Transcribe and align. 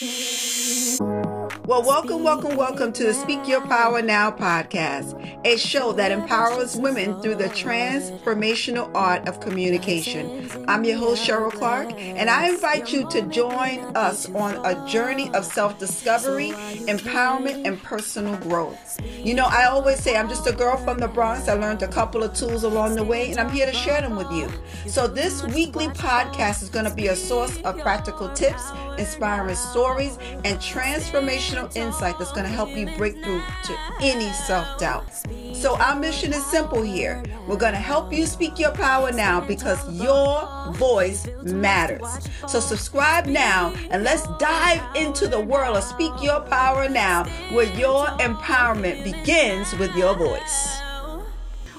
Yeah. 0.00 0.25
Well, 1.66 1.82
welcome, 1.82 2.22
welcome, 2.22 2.56
welcome 2.56 2.92
to 2.92 3.02
the 3.02 3.12
Speak 3.12 3.48
Your 3.48 3.60
Power 3.60 4.00
Now 4.00 4.30
podcast, 4.30 5.20
a 5.44 5.56
show 5.56 5.90
that 5.94 6.12
empowers 6.12 6.76
women 6.76 7.20
through 7.20 7.34
the 7.34 7.48
transformational 7.48 8.88
art 8.94 9.26
of 9.26 9.40
communication. 9.40 10.48
I'm 10.68 10.84
your 10.84 10.96
host, 10.96 11.28
Cheryl 11.28 11.50
Clarke, 11.50 11.92
and 11.98 12.30
I 12.30 12.50
invite 12.50 12.92
you 12.92 13.10
to 13.10 13.22
join 13.22 13.80
us 13.96 14.32
on 14.32 14.64
a 14.64 14.88
journey 14.88 15.28
of 15.34 15.44
self 15.44 15.76
discovery, 15.76 16.50
empowerment, 16.86 17.66
and 17.66 17.82
personal 17.82 18.36
growth. 18.36 19.00
You 19.18 19.34
know, 19.34 19.46
I 19.46 19.64
always 19.64 19.98
say 19.98 20.16
I'm 20.16 20.28
just 20.28 20.46
a 20.46 20.52
girl 20.52 20.76
from 20.76 20.98
the 20.98 21.08
Bronx. 21.08 21.48
I 21.48 21.54
learned 21.54 21.82
a 21.82 21.88
couple 21.88 22.22
of 22.22 22.32
tools 22.32 22.62
along 22.62 22.94
the 22.94 23.02
way, 23.02 23.32
and 23.32 23.40
I'm 23.40 23.50
here 23.50 23.66
to 23.66 23.72
share 23.72 24.00
them 24.00 24.14
with 24.14 24.30
you. 24.30 24.48
So, 24.88 25.08
this 25.08 25.42
weekly 25.42 25.88
podcast 25.88 26.62
is 26.62 26.68
going 26.68 26.84
to 26.84 26.94
be 26.94 27.08
a 27.08 27.16
source 27.16 27.60
of 27.62 27.76
practical 27.78 28.28
tips, 28.34 28.70
inspiring 28.98 29.56
stories, 29.56 30.16
and 30.44 30.60
transformational 30.60 31.55
insight 31.74 32.18
that's 32.18 32.32
going 32.32 32.44
to 32.44 32.52
help 32.52 32.70
you 32.76 32.86
break 32.96 33.14
through 33.24 33.42
to 33.64 33.78
any 34.00 34.28
self 34.32 34.78
doubt. 34.78 35.06
So, 35.54 35.76
our 35.76 35.96
mission 35.96 36.32
is 36.32 36.44
simple 36.46 36.82
here. 36.82 37.22
We're 37.46 37.56
going 37.56 37.72
to 37.72 37.78
help 37.78 38.12
you 38.12 38.26
speak 38.26 38.58
your 38.58 38.72
power 38.72 39.10
now 39.12 39.40
because 39.40 39.80
your 40.00 40.72
voice 40.74 41.26
matters. 41.42 42.28
So, 42.46 42.60
subscribe 42.60 43.26
now 43.26 43.74
and 43.90 44.04
let's 44.04 44.26
dive 44.38 44.82
into 44.94 45.28
the 45.28 45.40
world 45.40 45.76
of 45.76 45.84
Speak 45.84 46.12
Your 46.22 46.40
Power 46.40 46.88
Now, 46.88 47.24
where 47.52 47.72
your 47.76 48.06
empowerment 48.18 49.04
begins 49.04 49.72
with 49.78 49.94
your 49.96 50.14
voice. 50.14 50.80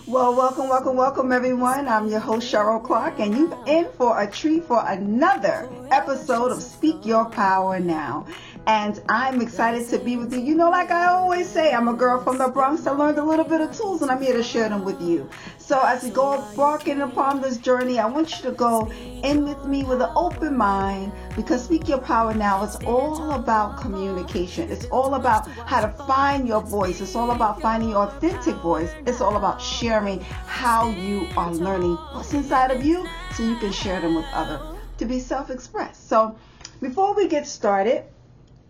Well, 0.07 0.33
welcome, 0.33 0.69
welcome, 0.69 0.95
welcome, 0.95 1.33
everyone. 1.33 1.89
I'm 1.89 2.07
your 2.07 2.21
host, 2.21 2.49
Cheryl 2.49 2.81
Clarke, 2.81 3.19
and 3.19 3.35
you've 3.35 3.53
in 3.67 3.89
for 3.97 4.17
a 4.21 4.25
treat 4.25 4.63
for 4.63 4.81
another 4.87 5.67
episode 5.91 6.49
of 6.49 6.63
Speak 6.63 7.05
Your 7.05 7.25
Power 7.25 7.77
Now 7.77 8.25
and 8.67 9.01
I'm 9.07 9.41
excited 9.41 9.87
to 9.91 9.97
be 9.97 10.17
with 10.17 10.33
you. 10.33 10.41
You 10.41 10.53
know, 10.53 10.69
like 10.69 10.91
I 10.91 11.05
always 11.05 11.47
say, 11.47 11.71
I'm 11.71 11.87
a 11.87 11.93
girl 11.93 12.21
from 12.21 12.37
the 12.37 12.49
Bronx. 12.49 12.85
I 12.85 12.91
learned 12.91 13.17
a 13.17 13.23
little 13.23 13.45
bit 13.45 13.61
of 13.61 13.75
tools, 13.75 14.01
and 14.01 14.11
I'm 14.11 14.21
here 14.21 14.33
to 14.33 14.43
share 14.43 14.67
them 14.67 14.83
with 14.83 15.01
you. 15.01 15.29
So 15.57 15.79
as 15.79 16.03
we 16.03 16.09
go 16.09 16.43
embarking 16.49 16.99
upon 16.99 17.39
this 17.39 17.57
journey, 17.57 17.97
I 17.97 18.07
want 18.07 18.29
you 18.35 18.43
to 18.43 18.51
go 18.51 18.91
in 19.23 19.45
with 19.45 19.65
me 19.65 19.85
with 19.85 20.01
an 20.01 20.11
open 20.17 20.57
mind 20.57 21.13
because 21.37 21.63
Speak 21.63 21.87
Your 21.87 21.99
Power 21.99 22.33
Now 22.33 22.61
is 22.65 22.75
all 22.85 23.31
about 23.31 23.79
communication. 23.79 24.69
It's 24.69 24.85
all 24.87 25.15
about 25.15 25.47
how 25.47 25.79
to 25.79 25.89
find 26.03 26.45
your 26.45 26.61
voice. 26.61 26.99
It's 26.99 27.15
all 27.15 27.31
about 27.31 27.61
finding 27.61 27.91
your 27.91 28.03
authentic 28.03 28.55
voice. 28.57 28.91
It's 29.05 29.21
all 29.21 29.37
about 29.37 29.61
sharing 29.61 30.19
how 30.19 30.89
you 30.89 31.25
are 31.37 31.53
learning 31.53 31.95
what's 32.11 32.33
inside 32.33 32.71
of 32.71 32.83
you 32.85 33.07
so 33.33 33.43
you 33.43 33.55
can 33.59 33.71
share 33.71 34.01
them 34.01 34.15
with 34.15 34.25
others 34.33 34.59
to 34.97 35.05
be 35.05 35.19
self-expressed. 35.19 36.09
So 36.09 36.37
before 36.81 37.15
we 37.15 37.29
get 37.29 37.47
started, 37.47 38.03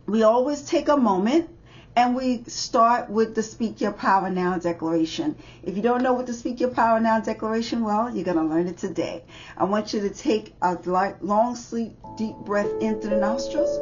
we 0.08 0.24
always 0.24 0.62
take 0.62 0.88
a 0.88 0.98
moment 0.98 1.50
and 1.96 2.16
we 2.16 2.44
start 2.48 3.10
with 3.10 3.36
the 3.36 3.44
Speak 3.44 3.82
Your 3.82 3.92
Power 3.92 4.30
Now 4.30 4.58
declaration. 4.58 5.36
If 5.64 5.76
you 5.76 5.82
don't 5.82 6.02
know 6.02 6.14
what 6.14 6.28
the 6.28 6.34
Speak 6.34 6.60
Your 6.60 6.70
Power 6.70 7.00
Now 7.00 7.20
declaration, 7.20 7.84
well, 7.84 8.16
you're 8.16 8.24
going 8.24 8.38
to 8.38 8.44
learn 8.44 8.68
it 8.68 8.78
today. 8.78 9.24
I 9.58 9.66
want 9.66 9.94
you 9.94 10.02
to 10.02 10.10
take 10.10 10.54
a 10.62 10.78
long, 11.22 11.56
sleep, 11.56 11.94
deep 12.18 12.36
breath 12.38 12.72
in 12.80 13.02
through 13.02 13.10
the 13.10 13.18
nostrils 13.18 13.78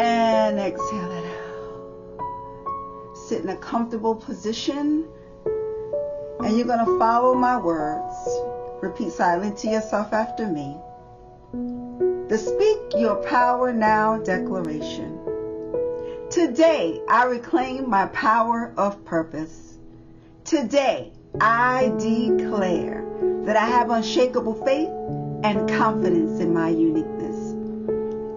and 0.00 0.58
exhale 0.58 1.12
it 1.12 1.24
out. 1.26 3.16
Sit 3.28 3.42
in 3.42 3.50
a 3.50 3.56
comfortable 3.56 4.14
position 4.14 5.06
and 6.40 6.56
you're 6.56 6.66
going 6.66 6.86
to 6.86 6.98
follow 6.98 7.34
my 7.34 7.58
words. 7.58 8.14
Repeat 8.80 9.12
silently 9.12 9.60
to 9.60 9.68
yourself 9.68 10.12
after 10.12 10.46
me. 10.46 10.76
The 11.98 12.38
Speak 12.38 13.00
Your 13.00 13.16
Power 13.16 13.72
Now 13.72 14.18
Declaration. 14.18 15.18
Today, 16.30 17.00
I 17.08 17.24
reclaim 17.24 17.90
my 17.90 18.06
power 18.06 18.72
of 18.76 19.04
purpose. 19.04 19.78
Today, 20.44 21.10
I 21.40 21.92
declare 21.98 23.04
that 23.46 23.56
I 23.56 23.66
have 23.66 23.90
unshakable 23.90 24.64
faith 24.64 24.90
and 25.42 25.68
confidence 25.68 26.40
in 26.40 26.54
my 26.54 26.68
uniqueness. 26.68 27.54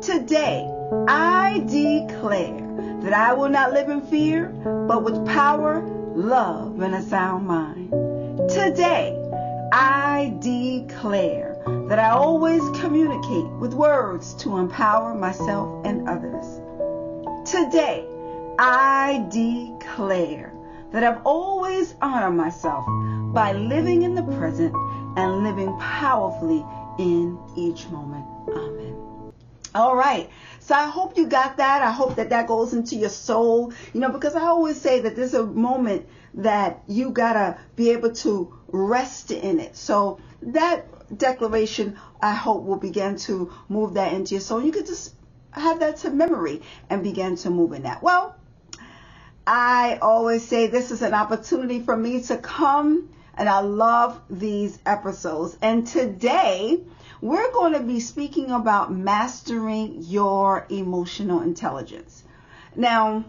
Today, 0.03 0.67
I 1.07 1.63
declare 1.67 3.00
that 3.03 3.13
I 3.13 3.33
will 3.33 3.50
not 3.50 3.73
live 3.73 3.89
in 3.89 4.01
fear, 4.07 4.47
but 4.88 5.03
with 5.03 5.23
power, 5.27 5.83
love, 6.16 6.79
and 6.81 6.95
a 6.95 7.01
sound 7.03 7.45
mind. 7.45 7.91
Today, 8.50 9.16
I 9.71 10.35
declare 10.39 11.50
that 11.91 12.00
I 12.00 12.12
always 12.12 12.62
communicate 12.79 13.52
with 13.59 13.74
words 13.74 14.34
to 14.35 14.59
empower 14.59 15.13
myself 15.13 15.85
and 15.85 16.07
others. 16.07 16.46
Today, 17.46 18.07
I 18.57 19.28
declare 19.29 20.53
that 20.94 21.03
I've 21.03 21.22
always 21.25 21.94
honored 22.01 22.35
myself 22.35 22.85
by 23.34 23.51
living 23.51 24.03
in 24.03 24.16
the 24.16 24.24
present 24.24 24.74
and 25.18 25.44
living 25.44 25.78
powerfully 25.80 26.63
in 26.97 27.38
each 27.57 27.85
moment. 27.90 28.25
Amen. 28.47 29.34
All 29.75 29.94
right. 29.94 30.30
So 30.62 30.75
I 30.75 30.88
hope 30.88 31.18
you 31.18 31.28
got 31.28 31.57
that. 31.57 31.81
I 31.81 31.91
hope 31.91 32.16
that 32.16 32.30
that 32.30 32.47
goes 32.47 32.74
into 32.74 32.96
your 32.96 33.09
soul, 33.09 33.74
you 33.94 34.00
know, 34.00 34.13
because 34.13 34.35
I 34.35 34.44
always 34.44 34.80
say 34.80 35.01
that 35.01 35.18
there's 35.18 35.34
a 35.34 35.46
moment 35.46 36.07
that 36.35 36.84
you 36.88 37.09
got 37.09 37.34
to 37.34 37.59
be 37.75 37.90
able 37.90 38.13
to 38.13 38.57
rest 38.69 39.31
in 39.31 39.59
it. 39.59 39.75
So 39.75 40.22
that 40.41 40.88
declaration, 41.17 41.97
I 42.22 42.33
hope, 42.33 42.63
will 42.63 42.77
begin 42.77 43.17
to 43.17 43.51
move 43.69 43.95
that 43.95 44.13
into 44.13 44.35
your 44.35 44.41
soul. 44.41 44.63
You 44.63 44.72
could 44.72 44.85
just 44.85 45.13
have 45.51 45.79
that 45.79 45.97
to 45.97 46.09
memory 46.09 46.61
and 46.89 47.03
begin 47.03 47.35
to 47.38 47.49
move 47.49 47.73
in 47.73 47.83
that. 47.83 48.01
Well, 48.01 48.35
I 49.45 49.97
always 50.01 50.47
say 50.47 50.67
this 50.67 50.91
is 50.91 51.01
an 51.01 51.13
opportunity 51.13 51.81
for 51.81 51.97
me 51.97 52.21
to 52.23 52.38
come, 52.38 53.09
and 53.35 53.50
I 53.50 53.59
love 53.59 54.21
these 54.29 54.77
episodes. 54.85 55.57
And 55.61 55.85
today, 55.88 56.79
we're 57.21 57.51
going 57.51 57.73
to 57.73 57.81
be 57.81 58.00
speaking 58.00 58.51
about 58.51 58.94
mastering 58.94 60.03
your 60.03 60.66
emotional 60.69 61.41
intelligence. 61.41 62.23
Now, 62.75 63.25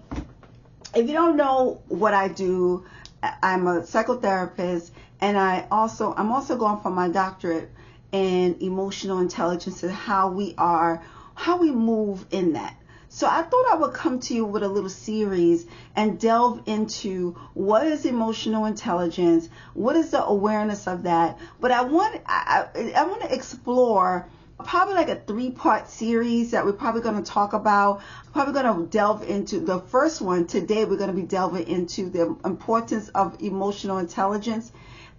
if 0.95 1.09
you 1.09 1.13
don't 1.13 1.37
know 1.37 1.83
what 1.89 2.15
I 2.15 2.29
do, 2.29 2.85
I'm 3.23 3.67
a 3.67 3.81
psychotherapist 3.83 4.91
and 5.21 5.39
I 5.39 5.67
also 5.71 6.15
I'm 6.17 6.33
also 6.33 6.57
going 6.57 6.81
for 6.81 6.91
my 6.91 7.09
doctorate 7.09 7.71
in 8.11 8.57
emotional 8.61 9.21
intelligence 9.21 9.83
and 9.83 9.93
how 9.93 10.31
we 10.31 10.55
are 10.59 11.03
how 11.35 11.59
we 11.59 11.71
move 11.71 12.27
in 12.31 12.55
that. 12.55 12.77
So 13.09 13.27
I 13.27 13.43
thought 13.43 13.71
I 13.71 13.77
would 13.77 13.93
come 13.93 14.21
to 14.21 14.35
you 14.35 14.45
with 14.45 14.63
a 14.63 14.69
little 14.69 14.89
series 14.89 15.67
and 15.95 16.19
delve 16.19 16.63
into 16.67 17.37
what 17.53 17.87
is 17.87 18.07
emotional 18.07 18.65
intelligence, 18.65 19.51
what 19.75 19.97
is 19.97 20.11
the 20.11 20.25
awareness 20.25 20.87
of 20.87 21.03
that. 21.03 21.39
But 21.61 21.73
I 21.73 21.83
want 21.83 22.21
I, 22.27 22.67
I 22.97 23.05
want 23.05 23.23
to 23.23 23.35
explore 23.35 24.27
probably 24.63 24.95
like 24.95 25.09
a 25.09 25.17
three 25.17 25.51
part 25.51 25.89
series 25.89 26.53
that 26.53 26.65
we're 26.65 26.73
probably 26.73 27.03
going 27.03 27.23
to 27.23 27.31
talk 27.31 27.53
about. 27.53 28.03
Probably 28.33 28.55
going 28.55 28.85
to 28.85 28.91
delve 28.91 29.23
into 29.29 29.61
the 29.61 29.81
first 29.81 30.21
one 30.21 30.47
today. 30.47 30.85
We're 30.85 30.97
going 30.97 31.11
to 31.11 31.17
be 31.17 31.23
delving 31.23 31.67
into 31.69 32.09
the 32.09 32.37
importance 32.45 33.09
of 33.11 33.43
emotional 33.43 33.99
intelligence 33.99 34.73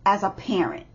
as 0.05 0.23
a 0.23 0.29
parent. 0.29 0.85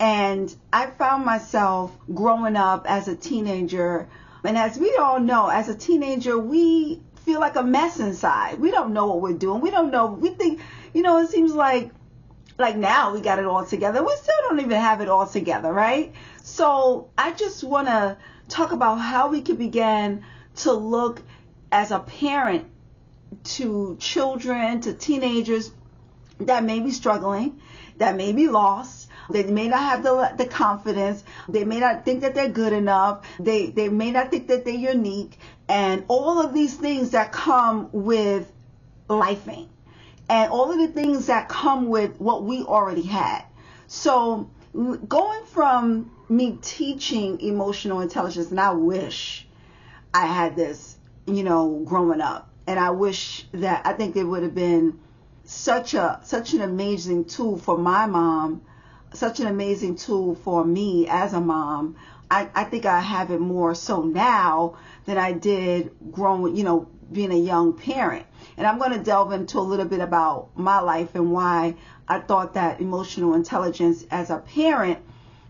And 0.00 0.54
I 0.72 0.86
found 0.86 1.24
myself 1.24 1.96
growing 2.12 2.56
up 2.56 2.86
as 2.88 3.08
a 3.08 3.14
teenager. 3.14 4.08
And 4.42 4.58
as 4.58 4.78
we 4.78 4.96
all 4.96 5.20
know, 5.20 5.48
as 5.48 5.68
a 5.68 5.74
teenager, 5.74 6.36
we 6.38 7.00
feel 7.24 7.40
like 7.40 7.56
a 7.56 7.62
mess 7.62 8.00
inside. 8.00 8.58
We 8.58 8.70
don't 8.70 8.92
know 8.92 9.06
what 9.06 9.20
we're 9.20 9.38
doing. 9.38 9.60
We 9.60 9.70
don't 9.70 9.90
know. 9.90 10.06
We 10.06 10.30
think, 10.30 10.60
you 10.92 11.02
know, 11.02 11.18
it 11.18 11.28
seems 11.28 11.52
like 11.52 11.92
like 12.58 12.76
now 12.76 13.12
we 13.12 13.20
got 13.20 13.38
it 13.38 13.44
all 13.44 13.64
together. 13.64 14.02
We 14.04 14.14
still 14.16 14.34
don't 14.48 14.60
even 14.60 14.80
have 14.80 15.00
it 15.00 15.08
all 15.08 15.26
together, 15.26 15.72
right? 15.72 16.12
So 16.42 17.08
I 17.16 17.32
just 17.32 17.62
want 17.62 17.88
to 17.88 18.16
talk 18.48 18.72
about 18.72 18.96
how 18.96 19.28
we 19.28 19.42
can 19.42 19.56
begin 19.56 20.24
to 20.56 20.72
look 20.72 21.22
as 21.70 21.90
a 21.90 22.00
parent 22.00 22.66
to 23.44 23.96
children, 23.98 24.80
to 24.82 24.92
teenagers 24.92 25.70
that 26.40 26.64
may 26.64 26.80
be 26.80 26.90
struggling, 26.90 27.60
that 27.98 28.16
may 28.16 28.32
be 28.32 28.48
lost. 28.48 29.08
They 29.30 29.44
may 29.44 29.68
not 29.68 29.80
have 29.80 30.02
the, 30.02 30.32
the 30.36 30.46
confidence. 30.46 31.22
They 31.48 31.64
may 31.64 31.78
not 31.78 32.04
think 32.04 32.22
that 32.22 32.34
they're 32.34 32.48
good 32.48 32.72
enough. 32.72 33.24
They, 33.38 33.70
they 33.70 33.88
may 33.88 34.10
not 34.10 34.30
think 34.30 34.48
that 34.48 34.64
they're 34.64 34.74
unique. 34.74 35.38
And 35.68 36.04
all 36.08 36.40
of 36.44 36.52
these 36.52 36.74
things 36.74 37.10
that 37.10 37.32
come 37.32 37.88
with 37.92 38.50
lifing 39.08 39.68
and 40.28 40.50
all 40.50 40.72
of 40.72 40.78
the 40.78 40.88
things 40.88 41.26
that 41.26 41.48
come 41.48 41.88
with 41.88 42.20
what 42.20 42.42
we 42.42 42.62
already 42.62 43.02
had. 43.02 43.44
So 43.86 44.50
going 44.74 45.44
from 45.46 46.10
me 46.28 46.58
teaching 46.62 47.40
emotional 47.40 48.00
intelligence, 48.00 48.50
and 48.50 48.60
I 48.60 48.72
wish 48.72 49.46
I 50.14 50.26
had 50.26 50.56
this, 50.56 50.96
you 51.26 51.42
know, 51.42 51.82
growing 51.84 52.20
up. 52.20 52.48
And 52.66 52.78
I 52.78 52.90
wish 52.90 53.46
that 53.52 53.86
I 53.86 53.92
think 53.92 54.16
it 54.16 54.24
would 54.24 54.42
have 54.42 54.54
been 54.54 54.98
such 55.44 55.94
a 55.94 56.20
such 56.22 56.54
an 56.54 56.62
amazing 56.62 57.24
tool 57.24 57.58
for 57.58 57.76
my 57.76 58.06
mom, 58.06 58.62
such 59.12 59.40
an 59.40 59.46
amazing 59.46 59.96
tool 59.96 60.36
for 60.36 60.64
me 60.64 61.06
as 61.08 61.32
a 61.32 61.40
mom. 61.40 61.96
I, 62.30 62.48
I 62.54 62.64
think 62.64 62.86
I 62.86 63.00
have 63.00 63.30
it 63.30 63.40
more 63.40 63.74
so 63.74 64.02
now 64.02 64.78
than 65.04 65.18
I 65.18 65.32
did 65.32 65.90
growing, 66.12 66.56
you 66.56 66.64
know, 66.64 66.88
being 67.10 67.32
a 67.32 67.36
young 67.36 67.74
parent. 67.74 68.24
And 68.56 68.66
I'm 68.66 68.78
going 68.78 68.92
to 68.92 69.04
delve 69.04 69.32
into 69.32 69.58
a 69.58 69.60
little 69.60 69.84
bit 69.84 70.00
about 70.00 70.56
my 70.56 70.80
life 70.80 71.14
and 71.14 71.30
why 71.30 71.74
I 72.08 72.20
thought 72.20 72.54
that 72.54 72.80
emotional 72.80 73.34
intelligence 73.34 74.04
as 74.10 74.30
a 74.30 74.38
parent 74.38 74.98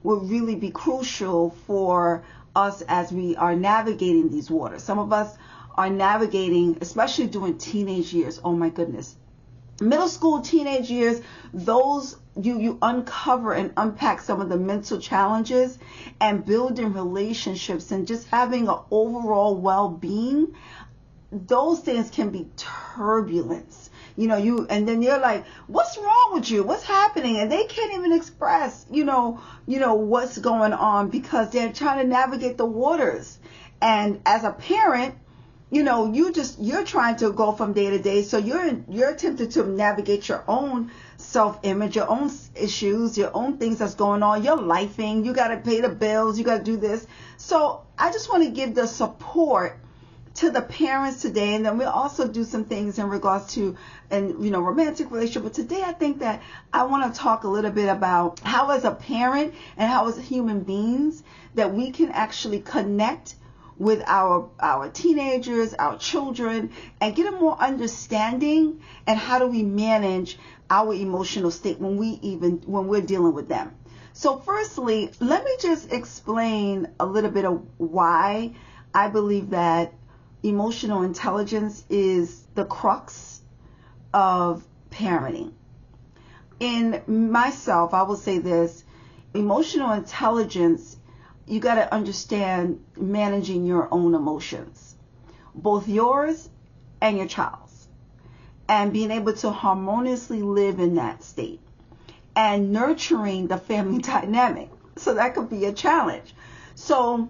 would 0.03 0.31
really 0.31 0.55
be 0.55 0.71
crucial 0.71 1.51
for 1.67 2.25
us 2.55 2.83
as 2.83 3.13
we 3.13 3.37
are 3.37 3.55
navigating 3.57 4.31
these 4.31 4.51
waters. 4.51 4.83
Some 4.83 4.99
of 4.99 5.13
us 5.13 5.37
are 5.75 5.91
navigating, 5.91 6.79
especially 6.81 7.27
during 7.27 7.59
teenage 7.59 8.13
years. 8.13 8.41
Oh 8.45 8.53
my 8.53 8.69
goodness. 8.69 9.17
Middle 9.81 10.09
school, 10.09 10.43
teenage 10.43 10.91
years, 10.91 11.21
those 11.53 12.17
you 12.41 12.59
you 12.59 12.79
uncover 12.81 13.53
and 13.53 13.73
unpack 13.77 14.21
some 14.21 14.41
of 14.41 14.49
the 14.49 14.57
mental 14.57 14.99
challenges 14.99 15.79
and 16.21 16.45
building 16.45 16.93
relationships 16.93 17.91
and 17.91 18.07
just 18.07 18.27
having 18.29 18.69
an 18.69 18.79
overall 18.91 19.55
well-being 19.55 20.55
those 21.31 21.81
things 21.81 22.11
can 22.11 22.31
be 22.31 22.49
turbulence 22.57 23.91
you 24.17 24.27
know 24.29 24.37
you 24.37 24.67
and 24.69 24.87
then 24.87 25.03
you're 25.03 25.19
like 25.19 25.45
what's 25.67 25.97
wrong 25.97 26.31
with 26.33 26.51
you? 26.51 26.63
What's 26.63 26.85
happening? 26.85 27.39
And 27.39 27.51
they 27.51 27.65
can't 27.65 27.95
even 27.95 28.13
express 28.13 28.87
you 28.91 29.05
know 29.05 29.41
you 29.67 29.79
know 29.79 29.95
what's 29.95 30.39
going 30.39 30.73
on 30.73 31.09
because 31.09 31.51
they're 31.51 31.73
trying 31.73 32.03
to 32.03 32.09
navigate 32.09 32.57
the 32.57 32.67
waters. 32.67 33.39
And 33.81 34.21
as 34.27 34.45
a 34.45 34.53
parent 34.53 35.17
you 35.71 35.83
know 35.83 36.13
you 36.13 36.33
just 36.33 36.59
you're 36.61 36.85
trying 36.85 37.17
to 37.17 37.33
go 37.33 37.53
from 37.53 37.73
day 37.73 37.91
to 37.91 37.99
day. 37.99 38.23
So 38.23 38.39
you're 38.39 38.79
you're 38.89 39.15
tempted 39.15 39.53
to 39.53 39.67
navigate 39.67 40.29
your 40.29 40.45
own 40.47 40.91
self-image 41.17 41.97
your 41.97 42.11
own 42.11 42.31
issues 42.55 43.17
your 43.17 43.31
own 43.35 43.57
things 43.57 43.79
that's 43.79 43.95
going 43.95 44.23
on 44.23 44.45
your 44.45 44.59
lifing. 44.59 45.25
You 45.25 45.33
got 45.33 45.49
to 45.49 45.57
pay 45.57 45.81
the 45.81 45.89
bills. 45.89 46.39
You 46.39 46.45
got 46.45 46.59
to 46.59 46.65
do 46.65 46.77
this. 46.77 47.07
So 47.39 47.83
i 47.99 48.13
just 48.13 48.29
want 48.31 48.45
to 48.45 48.51
give 48.51 48.75
the 48.75 48.87
support 48.87 49.79
to 50.35 50.51
the 50.51 50.63
parents 50.63 51.23
today 51.23 51.55
and 51.55 51.65
then 51.65 51.77
we'll 51.77 51.89
also 51.89 52.27
do 52.27 52.45
some 52.45 52.65
things 52.65 52.99
in 52.99 53.09
regards 53.09 53.55
to 53.55 53.77
and 54.11 54.43
you 54.45 54.51
know 54.51 54.61
romantic 54.61 55.11
relationship. 55.11 55.43
But 55.43 55.55
today 55.55 55.83
i 55.83 55.93
think 55.93 56.21
that 56.21 56.43
i 56.73 56.85
want 56.85 57.13
to 57.13 57.19
talk 57.19 57.45
a 57.45 57.49
little 57.49 57.71
bit 57.71 57.89
about 57.89 58.41
how 58.41 58.71
as 58.71 58.85
a 58.85 58.93
parent 58.93 59.55
and 59.77 59.91
how 59.91 60.09
as 60.09 60.19
human 60.19 60.63
beings 60.63 61.23
that 61.55 61.75
we 61.75 61.91
can 61.91 62.11
actually 62.11 62.61
connect 62.61 63.35
with 63.79 64.03
our 64.07 64.49
our 64.61 64.89
teenagers 64.89 65.75
our 65.75 65.99
children 65.99 66.71
and 67.01 67.15
get 67.15 67.33
a 67.33 67.37
more 67.37 67.59
understanding 67.61 68.81
and 69.07 69.19
how 69.19 69.39
do 69.39 69.47
we 69.47 69.63
manage 69.63 70.39
our 70.71 70.95
emotional 70.95 71.51
state 71.51 71.79
when 71.79 71.97
we 71.99 72.19
even 72.23 72.63
when 72.65 72.87
we're 72.87 73.03
dealing 73.03 73.35
with 73.35 73.49
them. 73.49 73.75
So 74.15 74.39
firstly 74.39 75.11
let 75.21 75.45
me 75.45 75.57
just 75.61 75.93
explain 75.93 76.89
a 76.99 77.05
little 77.05 77.31
bit 77.31 77.45
of 77.45 77.63
why 77.77 78.55
i 78.95 79.09
believe 79.09 79.51
that 79.51 79.93
emotional 80.43 81.03
intelligence 81.03 81.85
is 81.89 82.43
the 82.55 82.65
crux 82.65 83.41
of 84.13 84.65
parenting. 84.91 85.53
In 86.61 87.03
myself, 87.07 87.95
I 87.95 88.03
will 88.03 88.17
say 88.17 88.39
this 88.39 88.85
emotional 89.35 89.93
intelligence, 89.93 90.97
you 91.47 91.61
got 91.61 91.75
to 91.77 91.93
understand 91.93 92.85
managing 92.97 93.65
your 93.65 93.89
own 93.93 94.15
emotions, 94.15 94.95
both 95.55 95.89
yours 95.89 96.49
and 97.01 97.17
your 97.17 97.27
child's, 97.27 97.89
and 98.69 98.93
being 98.93 99.11
able 99.11 99.33
to 99.33 99.51
harmoniously 99.51 100.43
live 100.43 100.79
in 100.79 100.97
that 100.97 101.23
state 101.23 101.61
and 102.37 102.73
nurturing 102.73 103.49
the 103.49 103.59
family 103.59 103.99
dynamic. 104.03 104.71
So 104.97 105.15
that 105.15 105.35
could 105.35 105.49
be 105.49 105.65
a 105.65 105.73
challenge. 105.73 106.35
So, 106.75 107.29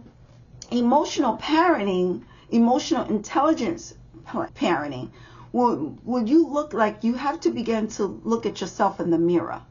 emotional 0.70 1.36
parenting 1.36 2.22
emotional 2.52 3.08
intelligence 3.08 3.94
parenting, 4.26 5.10
will, 5.52 5.98
will 6.04 6.28
you 6.28 6.46
look 6.46 6.72
like 6.72 7.04
you 7.04 7.14
have 7.14 7.40
to 7.40 7.50
begin 7.50 7.88
to 7.88 8.04
look 8.24 8.46
at 8.46 8.60
yourself 8.60 9.00
in 9.00 9.10
the 9.10 9.18
mirror? 9.18 9.62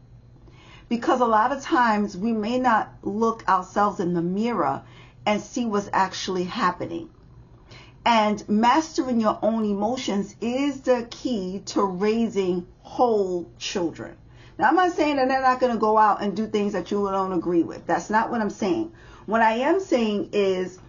Because 0.90 1.22
a 1.22 1.26
lot 1.26 1.52
of 1.52 1.62
times 1.62 2.18
we 2.18 2.34
may 2.34 2.60
not 2.60 2.94
look 3.02 3.48
ourselves 3.48 4.00
in 4.00 4.14
the 4.14 4.22
mirror 4.22 4.84
and 5.26 5.42
see 5.42 5.66
what's 5.66 5.90
actually 5.94 6.44
happening. 6.44 7.10
And 8.06 8.44
mastering 8.50 9.22
your 9.22 9.38
own 9.42 9.64
emotions 9.64 10.36
is 10.42 10.82
the 10.82 11.08
key 11.10 11.62
to 11.68 11.84
raising 11.84 12.68
whole 12.82 13.50
children. 13.60 14.18
Now, 14.58 14.70
I'm 14.70 14.76
not 14.76 14.94
saying 14.94 15.16
that 15.16 15.28
they're 15.28 15.42
not 15.42 15.60
going 15.60 15.72
to 15.72 15.80
go 15.80 15.98
out 15.98 16.22
and 16.22 16.36
do 16.36 16.48
things 16.48 16.74
that 16.74 16.92
you 16.92 17.08
don't 17.10 17.32
agree 17.32 17.64
with. 17.64 17.86
That's 17.86 18.10
not 18.10 18.32
what 18.32 18.42
I'm 18.42 18.50
saying. 18.50 18.92
What 19.28 19.42
I 19.42 19.54
am 19.54 19.80
saying 19.80 20.30
is 20.34 20.80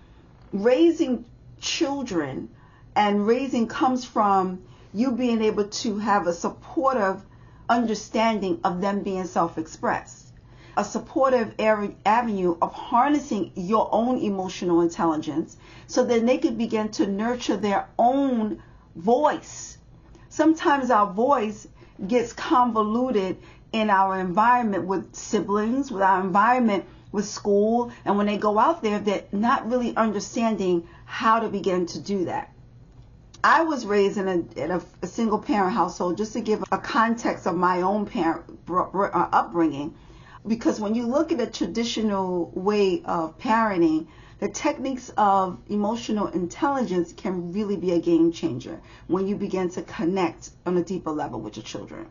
raising 0.53 1.25
children 1.63 2.51
and 2.95 3.27
raising 3.27 3.67
comes 3.67 4.05
from 4.05 4.63
you 4.93 5.13
being 5.13 5.41
able 5.41 5.69
to 5.69 5.97
have 5.97 6.27
a 6.27 6.35
supportive 6.35 7.25
understanding 7.71 8.61
of 8.65 8.83
them 8.83 9.03
being 9.03 9.25
self-expressed 9.25 10.23
a 10.77 10.85
supportive 10.85 11.55
avenue 11.59 12.57
of 12.63 12.73
harnessing 12.73 13.53
your 13.55 13.89
own 13.93 14.19
emotional 14.19 14.81
intelligence 14.81 15.57
so 15.87 16.05
that 16.05 16.25
they 16.27 16.39
could 16.39 16.57
begin 16.57 16.89
to 16.89 17.07
nurture 17.07 17.57
their 17.57 17.87
own 17.99 18.63
voice. 18.97 19.77
Sometimes 20.31 20.91
our 20.91 21.13
voice 21.13 21.69
gets 22.07 22.33
convoluted 22.33 23.37
in 23.73 23.91
our 23.91 24.19
environment 24.19 24.87
with 24.87 25.15
siblings 25.15 25.91
with 25.91 26.03
our 26.03 26.21
environment 26.21 26.85
with 27.11 27.27
school 27.27 27.93
and 28.05 28.17
when 28.17 28.27
they 28.27 28.37
go 28.37 28.59
out 28.59 28.83
there 28.83 28.99
they're 28.99 29.25
not 29.33 29.69
really 29.71 29.95
understanding 29.97 30.87
how 31.13 31.39
to 31.39 31.49
begin 31.51 31.85
to 31.85 32.01
do 32.01 32.25
that. 32.25 32.51
I 33.45 33.65
was 33.65 33.85
raised 33.85 34.17
in 34.17 34.29
a, 34.29 34.61
in 34.65 34.71
a, 34.71 34.81
a 35.03 35.07
single 35.07 35.39
parent 35.39 35.75
household 35.75 36.17
just 36.17 36.33
to 36.33 36.41
give 36.41 36.65
a 36.73 36.79
context 36.79 37.47
of 37.47 37.55
my 37.55 37.83
own 37.83 38.07
parent 38.07 38.45
uh, 38.67 39.29
upbringing 39.31 39.95
because 40.47 40.81
when 40.81 40.95
you 40.95 41.07
look 41.07 41.31
at 41.31 41.39
a 41.39 41.47
traditional 41.47 42.51
way 42.55 43.03
of 43.05 43.39
parenting, 43.39 44.07
the 44.39 44.49
techniques 44.49 45.13
of 45.19 45.59
emotional 45.69 46.29
intelligence 46.29 47.13
can 47.13 47.53
really 47.53 47.77
be 47.77 47.93
a 47.93 48.01
game 48.01 48.33
changer 48.33 48.81
when 49.07 49.29
you 49.29 49.37
begin 49.37 49.69
to 49.69 49.83
connect 49.83 50.49
on 50.65 50.79
a 50.79 50.83
deeper 50.83 51.11
level 51.11 51.43
with 51.43 51.59
your 51.59 51.65
children. 51.65 52.07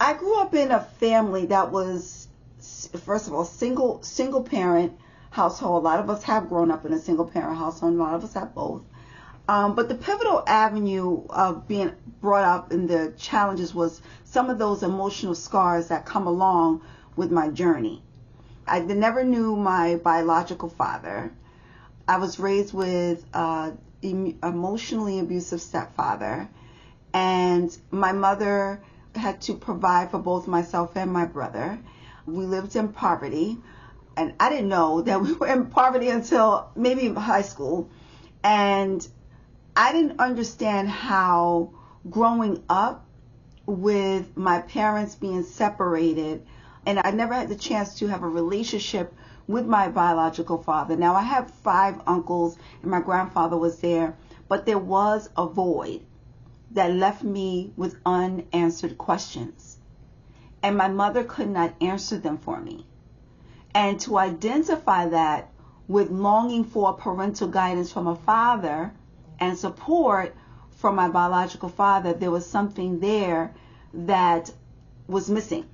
I 0.00 0.14
grew 0.14 0.40
up 0.40 0.52
in 0.52 0.72
a 0.72 0.80
family 0.80 1.46
that 1.46 1.70
was 1.70 2.26
first 3.04 3.28
of 3.28 3.34
all 3.34 3.44
single 3.44 4.02
single 4.02 4.42
parent 4.42 4.98
household. 5.30 5.82
A 5.82 5.86
lot 5.86 6.00
of 6.00 6.10
us 6.10 6.22
have 6.24 6.48
grown 6.48 6.70
up 6.70 6.84
in 6.84 6.92
a 6.92 6.98
single 6.98 7.24
parent 7.24 7.56
household, 7.56 7.94
a 7.94 7.96
lot 7.96 8.14
of 8.14 8.24
us 8.24 8.34
have 8.34 8.54
both. 8.54 8.82
Um, 9.48 9.74
but 9.74 9.88
the 9.88 9.94
pivotal 9.94 10.44
avenue 10.46 11.24
of 11.30 11.66
being 11.66 11.92
brought 12.20 12.44
up 12.44 12.72
in 12.72 12.86
the 12.86 13.12
challenges 13.16 13.74
was 13.74 14.00
some 14.24 14.50
of 14.50 14.58
those 14.58 14.82
emotional 14.82 15.34
scars 15.34 15.88
that 15.88 16.04
come 16.04 16.26
along 16.26 16.82
with 17.16 17.32
my 17.32 17.48
journey. 17.48 18.02
I 18.66 18.80
never 18.80 19.24
knew 19.24 19.56
my 19.56 19.96
biological 19.96 20.68
father. 20.68 21.32
I 22.06 22.18
was 22.18 22.38
raised 22.38 22.72
with 22.72 23.24
an 23.32 23.78
emotionally 24.02 25.18
abusive 25.18 25.60
stepfather, 25.60 26.48
and 27.12 27.76
my 27.90 28.12
mother 28.12 28.80
had 29.16 29.40
to 29.42 29.54
provide 29.54 30.12
for 30.12 30.18
both 30.18 30.46
myself 30.46 30.96
and 30.96 31.12
my 31.12 31.24
brother. 31.24 31.78
We 32.26 32.44
lived 32.44 32.76
in 32.76 32.88
poverty 32.88 33.58
and 34.20 34.34
I 34.38 34.50
didn't 34.50 34.68
know 34.68 35.00
that 35.06 35.22
we 35.22 35.32
were 35.32 35.46
in 35.46 35.66
poverty 35.66 36.08
until 36.08 36.70
maybe 36.76 37.08
high 37.08 37.42
school. 37.42 37.88
And 38.44 39.06
I 39.74 39.92
didn't 39.92 40.20
understand 40.20 40.90
how 40.90 41.72
growing 42.08 42.62
up 42.68 43.06
with 43.66 44.36
my 44.36 44.60
parents 44.60 45.14
being 45.14 45.42
separated, 45.42 46.46
and 46.84 46.98
I 47.02 47.12
never 47.12 47.34
had 47.34 47.48
the 47.48 47.56
chance 47.56 47.98
to 47.98 48.08
have 48.08 48.22
a 48.22 48.28
relationship 48.28 49.14
with 49.46 49.66
my 49.66 49.88
biological 49.88 50.62
father. 50.62 50.96
Now, 50.96 51.14
I 51.14 51.22
have 51.22 51.50
five 51.50 52.00
uncles, 52.06 52.58
and 52.82 52.90
my 52.90 53.00
grandfather 53.00 53.56
was 53.56 53.78
there, 53.80 54.16
but 54.48 54.66
there 54.66 54.78
was 54.78 55.28
a 55.36 55.46
void 55.46 56.04
that 56.72 56.92
left 56.92 57.22
me 57.22 57.72
with 57.76 57.96
unanswered 58.04 58.98
questions. 58.98 59.78
And 60.62 60.76
my 60.76 60.88
mother 60.88 61.24
could 61.24 61.48
not 61.48 61.74
answer 61.80 62.18
them 62.18 62.38
for 62.38 62.60
me. 62.60 62.86
And 63.74 64.00
to 64.00 64.18
identify 64.18 65.08
that 65.08 65.50
with 65.86 66.10
longing 66.10 66.64
for 66.64 66.92
parental 66.94 67.48
guidance 67.48 67.92
from 67.92 68.06
a 68.06 68.16
father 68.16 68.92
and 69.38 69.56
support 69.58 70.34
from 70.78 70.96
my 70.96 71.08
biological 71.08 71.68
father, 71.68 72.12
there 72.12 72.30
was 72.30 72.46
something 72.46 73.00
there 73.00 73.54
that 73.92 74.50
was 75.06 75.28
missing. 75.30 75.66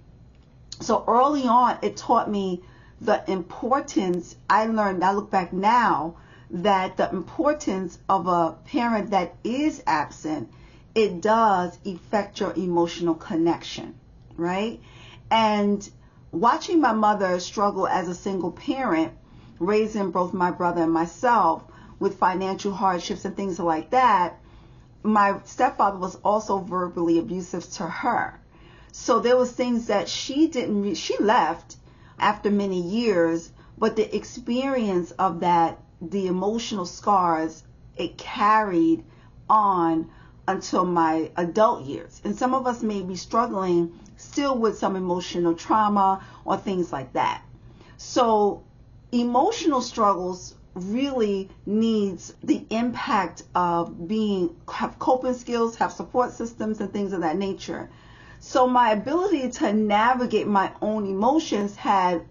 So 0.81 1.05
early 1.07 1.47
on, 1.47 1.79
it 1.83 1.97
taught 1.97 2.31
me 2.31 2.62
the 3.00 3.29
importance. 3.31 4.37
I 4.49 4.67
learned, 4.67 5.05
I 5.05 5.12
look 5.12 5.31
back 5.31 5.53
now, 5.53 6.17
that 6.50 6.97
the 6.97 7.11
importance 7.11 7.99
of 8.09 8.26
a 8.26 8.57
parent 8.67 9.11
that 9.11 9.35
is 9.43 9.83
absent, 9.87 10.50
it 10.95 11.21
does 11.21 11.76
affect 11.85 12.41
your 12.41 12.53
emotional 12.55 13.15
connection, 13.15 13.95
right? 14.37 14.81
And 15.31 15.88
watching 16.33 16.80
my 16.80 16.92
mother 16.92 17.38
struggle 17.40 17.87
as 17.87 18.09
a 18.09 18.14
single 18.14 18.52
parent, 18.52 19.12
raising 19.59 20.11
both 20.11 20.33
my 20.35 20.50
brother 20.50 20.83
and 20.83 20.92
myself 20.92 21.64
with 21.99 22.18
financial 22.18 22.73
hardships 22.73 23.25
and 23.25 23.37
things 23.37 23.59
like 23.59 23.90
that, 23.90 24.38
my 25.02 25.38
stepfather 25.45 25.99
was 25.99 26.16
also 26.25 26.59
verbally 26.59 27.18
abusive 27.18 27.71
to 27.71 27.85
her. 27.85 28.38
So 28.92 29.21
there 29.21 29.37
was 29.37 29.52
things 29.52 29.87
that 29.87 30.09
she 30.09 30.49
didn't, 30.49 30.95
she 30.95 31.16
left 31.18 31.76
after 32.18 32.50
many 32.50 32.80
years, 32.80 33.52
but 33.78 33.97
the 33.97 34.14
experience 34.14 35.11
of 35.12 35.40
that, 35.40 35.78
the 36.00 36.26
emotional 36.26 36.87
scars, 36.87 37.62
it 37.97 38.18
carried 38.18 39.04
on 39.49 40.11
until 40.49 40.85
my 40.85 41.30
adult 41.37 41.85
years. 41.85 42.21
And 42.25 42.37
some 42.37 42.54
of 42.54 42.66
us 42.66 42.83
may 42.83 43.02
be 43.02 43.16
struggling 43.16 43.99
still 44.16 44.56
with 44.56 44.78
some 44.78 44.96
emotional 44.96 45.54
trauma 45.54 46.25
or 46.44 46.56
things 46.56 46.92
like 46.92 47.12
that. 47.12 47.42
So 47.96 48.62
emotional 49.12 49.80
struggles 49.80 50.54
really 50.75 51.49
needs 51.64 52.35
the 52.42 52.66
impact 52.68 53.42
of 53.54 54.06
being 54.06 54.54
have 54.73 54.99
coping 54.99 55.35
skills, 55.35 55.76
have 55.76 55.90
support 55.90 56.32
systems 56.32 56.80
and 56.80 56.92
things 56.92 57.12
of 57.12 57.23
that 57.23 57.37
nature. 57.37 57.88
So 58.40 58.66
my 58.66 58.90
ability 58.90 59.50
to 59.52 59.73
navigate 59.73 60.46
my 60.46 60.70
own 60.82 61.06
emotions 61.06 61.75
had 61.76 62.23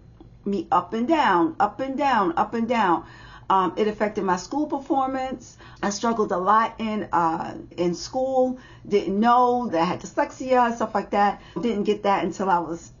me 0.44 0.68
up 0.70 0.92
and 0.92 1.08
down, 1.08 1.56
up 1.58 1.80
and 1.80 1.98
down, 1.98 2.34
up 2.36 2.54
and 2.54 2.68
down. 2.68 3.04
Um, 3.48 3.74
it 3.76 3.86
affected 3.86 4.24
my 4.24 4.36
school 4.36 4.66
performance. 4.66 5.56
I 5.82 5.90
struggled 5.90 6.32
a 6.32 6.38
lot 6.38 6.74
in 6.78 7.08
uh, 7.12 7.56
in 7.76 7.94
school. 7.94 8.58
Didn't 8.88 9.18
know 9.20 9.68
that 9.68 9.80
I 9.80 9.84
had 9.84 10.00
dyslexia, 10.00 10.74
stuff 10.74 10.94
like 10.94 11.10
that. 11.10 11.40
Didn't 11.60 11.84
get 11.84 12.02
that 12.02 12.24
until 12.24 12.50
I 12.50 12.58
was 12.58 12.92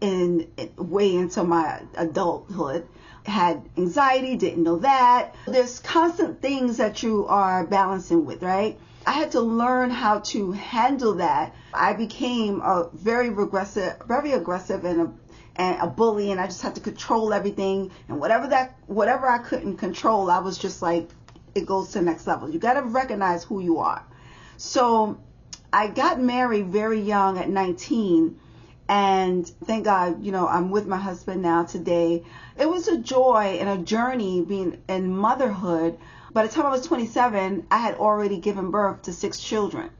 in 0.00 0.50
way 0.76 1.14
into 1.14 1.44
my 1.44 1.80
adulthood. 1.94 2.86
Had 3.24 3.68
anxiety, 3.76 4.36
didn't 4.36 4.62
know 4.62 4.78
that. 4.78 5.34
There's 5.46 5.78
constant 5.78 6.40
things 6.40 6.78
that 6.78 7.02
you 7.02 7.26
are 7.26 7.66
balancing 7.66 8.24
with, 8.24 8.42
right? 8.42 8.78
I 9.06 9.12
had 9.12 9.32
to 9.32 9.40
learn 9.40 9.90
how 9.90 10.20
to 10.20 10.52
handle 10.52 11.14
that. 11.14 11.54
I 11.72 11.94
became 11.94 12.60
a 12.60 12.88
very 12.92 13.28
aggressive, 13.28 13.96
very 14.06 14.32
aggressive 14.32 14.84
and 14.84 15.00
a 15.00 15.12
and 15.60 15.78
a 15.82 15.86
bully 15.86 16.30
and 16.30 16.40
I 16.40 16.46
just 16.46 16.62
had 16.62 16.74
to 16.76 16.80
control 16.80 17.34
everything 17.34 17.90
and 18.08 18.18
whatever 18.18 18.46
that 18.48 18.78
whatever 18.86 19.28
I 19.28 19.36
couldn't 19.38 19.76
control, 19.76 20.30
I 20.30 20.38
was 20.38 20.56
just 20.56 20.80
like 20.80 21.10
it 21.54 21.66
goes 21.66 21.88
to 21.88 21.98
the 21.98 22.04
next 22.04 22.26
level. 22.26 22.48
You 22.48 22.58
got 22.58 22.74
to 22.74 22.82
recognize 22.82 23.44
who 23.44 23.60
you 23.60 23.78
are. 23.78 24.02
So 24.56 25.20
I 25.70 25.88
got 25.88 26.18
married 26.18 26.68
very 26.68 27.00
young 27.02 27.36
at 27.36 27.50
19 27.50 28.40
and 28.88 29.46
thank 29.64 29.84
God, 29.84 30.24
you 30.24 30.32
know, 30.32 30.48
I'm 30.48 30.70
with 30.70 30.86
my 30.86 30.96
husband 30.96 31.42
now 31.42 31.64
today. 31.64 32.24
It 32.58 32.68
was 32.68 32.88
a 32.88 32.96
joy 32.96 33.58
and 33.60 33.68
a 33.68 33.84
journey 33.84 34.40
being 34.40 34.80
in 34.88 35.14
motherhood. 35.14 35.98
By 36.32 36.46
the 36.46 36.52
time 36.52 36.64
I 36.64 36.70
was 36.70 36.86
27, 36.86 37.66
I 37.70 37.76
had 37.76 37.96
already 37.96 38.38
given 38.38 38.70
birth 38.70 39.02
to 39.02 39.12
six 39.12 39.38
children. 39.38 39.90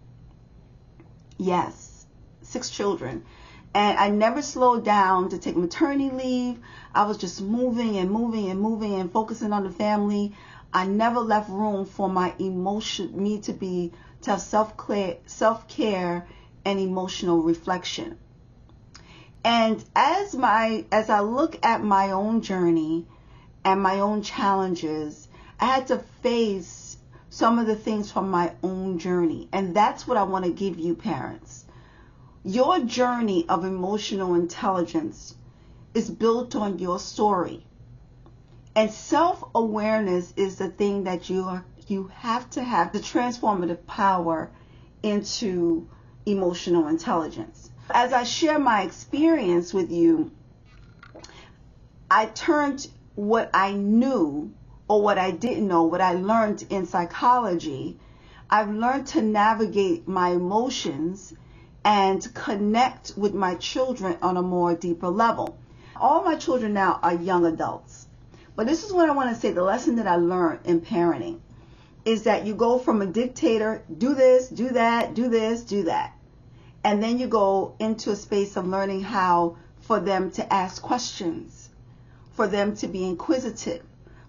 Yes, 1.36 2.06
six 2.40 2.70
children. 2.70 3.24
And 3.72 3.98
I 3.98 4.10
never 4.10 4.42
slowed 4.42 4.84
down 4.84 5.28
to 5.28 5.38
take 5.38 5.56
maternity 5.56 6.10
leave. 6.10 6.58
I 6.94 7.04
was 7.06 7.18
just 7.18 7.40
moving 7.40 7.96
and 7.98 8.10
moving 8.10 8.50
and 8.50 8.60
moving 8.60 8.94
and 8.94 9.12
focusing 9.12 9.52
on 9.52 9.62
the 9.62 9.70
family. 9.70 10.34
I 10.72 10.86
never 10.86 11.20
left 11.20 11.50
room 11.50 11.84
for 11.84 12.08
my 12.08 12.34
emotion, 12.38 13.22
me 13.22 13.40
to 13.42 13.52
be, 13.52 13.92
to 14.22 14.32
have 14.32 14.40
self 14.40 14.74
self 15.26 15.68
care 15.68 16.26
and 16.64 16.78
emotional 16.78 17.42
reflection. 17.42 18.18
And 19.44 19.82
as 19.96 20.34
my 20.34 20.84
as 20.92 21.08
I 21.08 21.20
look 21.20 21.64
at 21.64 21.82
my 21.82 22.10
own 22.10 22.42
journey 22.42 23.06
and 23.64 23.82
my 23.82 24.00
own 24.00 24.22
challenges, 24.22 25.28
I 25.58 25.66
had 25.66 25.86
to 25.88 25.98
face 26.22 26.96
some 27.30 27.58
of 27.58 27.66
the 27.66 27.76
things 27.76 28.10
from 28.10 28.30
my 28.30 28.52
own 28.62 28.98
journey. 28.98 29.48
And 29.52 29.74
that's 29.74 30.06
what 30.06 30.16
I 30.16 30.24
want 30.24 30.44
to 30.44 30.50
give 30.50 30.78
you 30.78 30.94
parents. 30.94 31.64
Your 32.44 32.80
journey 32.80 33.46
of 33.48 33.64
emotional 33.64 34.34
intelligence 34.34 35.34
is 35.94 36.10
built 36.10 36.56
on 36.56 36.78
your 36.78 36.98
story. 36.98 37.66
And 38.74 38.90
self-awareness 38.90 40.32
is 40.36 40.56
the 40.56 40.68
thing 40.68 41.04
that 41.04 41.28
you 41.28 41.44
are, 41.44 41.64
you 41.86 42.10
have 42.14 42.48
to 42.50 42.62
have 42.62 42.92
the 42.92 43.00
transformative 43.00 43.86
power 43.86 44.50
into 45.02 45.88
emotional 46.24 46.86
intelligence 46.86 47.70
as 47.92 48.12
I 48.12 48.22
share 48.22 48.58
my 48.58 48.82
experience 48.82 49.74
with 49.74 49.90
you, 49.90 50.30
I 52.10 52.26
turned 52.26 52.88
what 53.14 53.50
I 53.54 53.72
knew 53.72 54.52
or 54.88 55.02
what 55.02 55.18
I 55.18 55.30
didn't 55.30 55.68
know, 55.68 55.84
what 55.84 56.00
I 56.00 56.14
learned 56.14 56.66
in 56.70 56.86
psychology. 56.86 57.98
I've 58.48 58.70
learned 58.70 59.06
to 59.08 59.22
navigate 59.22 60.08
my 60.08 60.30
emotions 60.30 61.32
and 61.84 62.32
connect 62.34 63.14
with 63.16 63.34
my 63.34 63.54
children 63.54 64.16
on 64.22 64.36
a 64.36 64.42
more 64.42 64.74
deeper 64.74 65.08
level. 65.08 65.58
All 65.96 66.22
my 66.22 66.36
children 66.36 66.72
now 66.74 66.98
are 67.02 67.14
young 67.14 67.46
adults. 67.46 68.06
But 68.56 68.66
this 68.66 68.84
is 68.84 68.92
what 68.92 69.08
I 69.08 69.12
want 69.12 69.34
to 69.34 69.40
say 69.40 69.52
the 69.52 69.62
lesson 69.62 69.96
that 69.96 70.06
I 70.06 70.16
learned 70.16 70.60
in 70.64 70.80
parenting 70.80 71.40
is 72.04 72.24
that 72.24 72.46
you 72.46 72.54
go 72.54 72.78
from 72.78 73.02
a 73.02 73.06
dictator, 73.06 73.82
do 73.96 74.14
this, 74.14 74.48
do 74.48 74.70
that, 74.70 75.14
do 75.14 75.28
this, 75.28 75.62
do 75.62 75.84
that. 75.84 76.12
And 76.82 77.02
then 77.02 77.18
you 77.18 77.26
go 77.26 77.74
into 77.78 78.10
a 78.10 78.16
space 78.16 78.56
of 78.56 78.66
learning 78.66 79.02
how 79.02 79.56
for 79.80 80.00
them 80.00 80.30
to 80.32 80.52
ask 80.52 80.80
questions, 80.80 81.68
for 82.32 82.46
them 82.46 82.74
to 82.76 82.88
be 82.88 83.04
inquisitive, 83.04 83.82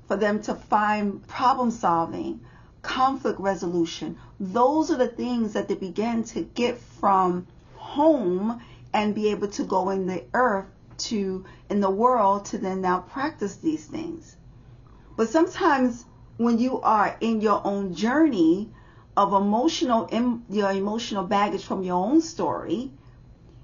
for 0.08 0.18
them 0.18 0.42
to 0.42 0.56
find 0.56 1.26
problem 1.28 1.72
solving, 1.72 2.42
conflict 2.82 3.40
resolution. 3.40 4.18
Those 4.40 4.92
are 4.92 4.98
the 4.98 5.08
things 5.08 5.54
that 5.54 5.68
they 5.68 5.76
begin 5.76 6.24
to 6.26 6.42
get 6.42 6.78
from 6.78 7.48
home 7.76 8.62
and 8.94 9.16
be 9.16 9.30
able 9.30 9.48
to 9.50 9.64
go 9.64 9.90
in 9.90 10.08
the 10.08 10.24
earth 10.34 10.66
to 10.98 11.46
in 11.70 11.80
the 11.80 11.90
world 11.90 12.46
to 12.46 12.58
then 12.58 12.82
now 12.82 13.00
practice 13.00 13.56
these 13.58 13.86
things. 13.86 14.36
But 15.16 15.30
sometimes 15.30 16.06
when 16.38 16.60
you 16.60 16.82
are 16.82 17.18
in 17.22 17.42
your 17.42 17.62
own 17.66 17.94
journey, 17.94 18.72
of 19.18 19.34
emotional 19.34 20.10
your 20.50 20.72
emotional 20.72 21.24
baggage 21.24 21.64
from 21.64 21.84
your 21.84 22.04
own 22.04 22.22
story, 22.22 22.92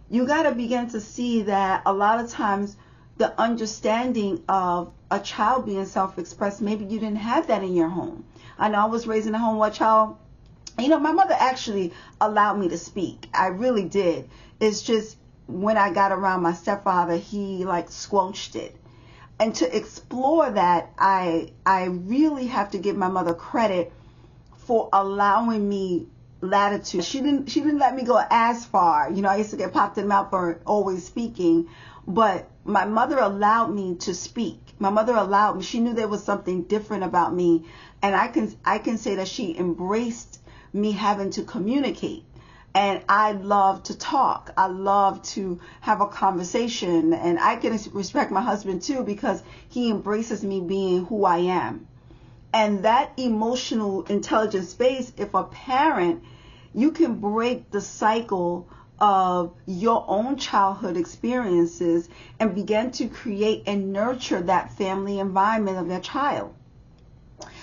you 0.09 0.25
got 0.25 0.43
to 0.43 0.51
begin 0.51 0.89
to 0.89 0.99
see 0.99 1.43
that 1.43 1.81
a 1.85 1.93
lot 1.93 2.19
of 2.19 2.29
times 2.29 2.75
the 3.17 3.39
understanding 3.39 4.43
of 4.47 4.93
a 5.09 5.19
child 5.19 5.65
being 5.65 5.85
self-expressed, 5.85 6.61
maybe 6.61 6.85
you 6.85 6.99
didn't 6.99 7.17
have 7.17 7.47
that 7.47 7.63
in 7.63 7.75
your 7.75 7.89
home. 7.89 8.25
I 8.57 8.69
know 8.69 8.79
I 8.79 8.85
was 8.85 9.07
raised 9.07 9.27
in 9.27 9.35
a 9.35 9.39
home 9.39 9.57
where 9.57 9.69
a 9.69 9.73
child, 9.73 10.17
you 10.79 10.87
know, 10.87 10.99
my 10.99 11.11
mother 11.11 11.35
actually 11.37 11.93
allowed 12.21 12.59
me 12.59 12.69
to 12.69 12.77
speak. 12.77 13.27
I 13.33 13.47
really 13.47 13.85
did. 13.85 14.29
It's 14.59 14.81
just 14.81 15.17
when 15.47 15.77
I 15.77 15.91
got 15.93 16.11
around 16.11 16.41
my 16.41 16.53
stepfather, 16.53 17.17
he 17.17 17.65
like 17.65 17.89
squelched 17.89 18.55
it. 18.55 18.75
And 19.39 19.53
to 19.55 19.75
explore 19.75 20.49
that, 20.49 20.91
I 20.97 21.51
I 21.65 21.85
really 21.85 22.47
have 22.47 22.71
to 22.71 22.79
give 22.79 22.97
my 22.97 23.07
mother 23.07 23.33
credit 23.33 23.93
for 24.65 24.89
allowing 24.91 25.67
me 25.67 26.07
latitude. 26.41 27.03
She 27.03 27.21
didn't 27.21 27.49
she 27.49 27.61
didn't 27.61 27.79
let 27.79 27.95
me 27.95 28.03
go 28.03 28.21
as 28.29 28.65
far. 28.65 29.11
You 29.11 29.21
know, 29.21 29.29
I 29.29 29.37
used 29.37 29.51
to 29.51 29.57
get 29.57 29.73
popped 29.73 29.97
in 29.97 30.03
the 30.03 30.09
mouth 30.09 30.29
for 30.31 30.59
always 30.65 31.05
speaking, 31.05 31.69
but 32.07 32.49
my 32.63 32.85
mother 32.85 33.19
allowed 33.19 33.67
me 33.67 33.95
to 33.95 34.15
speak. 34.15 34.59
My 34.79 34.89
mother 34.89 35.13
allowed 35.13 35.57
me. 35.57 35.63
She 35.63 35.81
knew 35.81 35.93
there 35.93 36.07
was 36.07 36.23
something 36.23 36.63
different 36.63 37.03
about 37.03 37.35
me, 37.35 37.65
and 38.01 38.15
I 38.15 38.29
can 38.29 38.55
I 38.63 38.79
can 38.79 38.97
say 38.97 39.15
that 39.15 39.27
she 39.27 39.57
embraced 39.57 40.39
me 40.71 40.93
having 40.93 41.31
to 41.31 41.43
communicate. 41.43 42.23
And 42.73 43.01
I 43.09 43.31
love 43.31 43.83
to 43.83 43.97
talk. 43.97 44.53
I 44.55 44.67
love 44.67 45.23
to 45.33 45.59
have 45.81 45.99
a 45.99 46.07
conversation, 46.07 47.11
and 47.11 47.39
I 47.39 47.57
can 47.57 47.77
respect 47.91 48.31
my 48.31 48.41
husband 48.41 48.83
too 48.83 49.03
because 49.03 49.43
he 49.67 49.89
embraces 49.89 50.43
me 50.43 50.61
being 50.61 51.05
who 51.05 51.25
I 51.25 51.39
am. 51.39 51.87
And 52.53 52.83
that 52.83 53.11
emotional 53.17 54.03
intelligence 54.03 54.69
space, 54.69 55.11
if 55.17 55.33
a 55.33 55.43
parent, 55.43 56.23
you 56.73 56.91
can 56.91 57.15
break 57.15 57.69
the 57.71 57.81
cycle 57.81 58.69
of 58.99 59.53
your 59.65 60.05
own 60.07 60.37
childhood 60.37 60.97
experiences 60.97 62.09
and 62.39 62.55
begin 62.55 62.91
to 62.91 63.07
create 63.07 63.63
and 63.67 63.93
nurture 63.93 64.41
that 64.41 64.71
family 64.73 65.19
environment 65.19 65.77
of 65.77 65.87
your 65.87 65.99
child. 65.99 66.53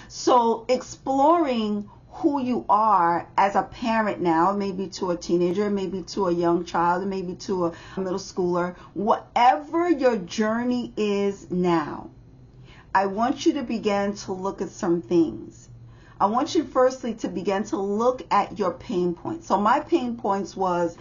So 0.09 0.64
exploring 0.69 1.88
who 2.09 2.41
you 2.41 2.64
are 2.69 3.29
as 3.37 3.57
a 3.57 3.62
parent 3.62 4.21
now, 4.21 4.53
maybe 4.53 4.87
to 4.87 5.11
a 5.11 5.17
teenager, 5.17 5.69
maybe 5.69 6.03
to 6.03 6.29
a 6.29 6.33
young 6.33 6.64
child, 6.64 7.05
maybe 7.07 7.35
to 7.35 7.67
a 7.67 7.73
middle 7.97 8.19
schooler, 8.19 8.76
whatever 8.95 9.91
your 9.91 10.17
journey 10.17 10.93
is 10.97 11.50
now, 11.50 12.11
I 12.95 13.07
want 13.07 13.45
you 13.45 13.55
to 13.55 13.62
begin 13.62 14.14
to 14.19 14.33
look 14.33 14.62
at 14.62 14.69
some 14.69 15.03
things. 15.03 15.69
I 16.21 16.26
want 16.26 16.55
you 16.55 16.62
firstly 16.62 17.14
to 17.14 17.29
begin 17.29 17.64
to 17.64 17.76
look 17.76 18.23
at 18.31 18.57
your 18.59 18.71
pain 18.73 19.14
points. 19.14 19.49
So 19.49 19.61
my 19.61 19.81
pain 19.81 20.17
points 20.17 20.57
was 20.57 20.97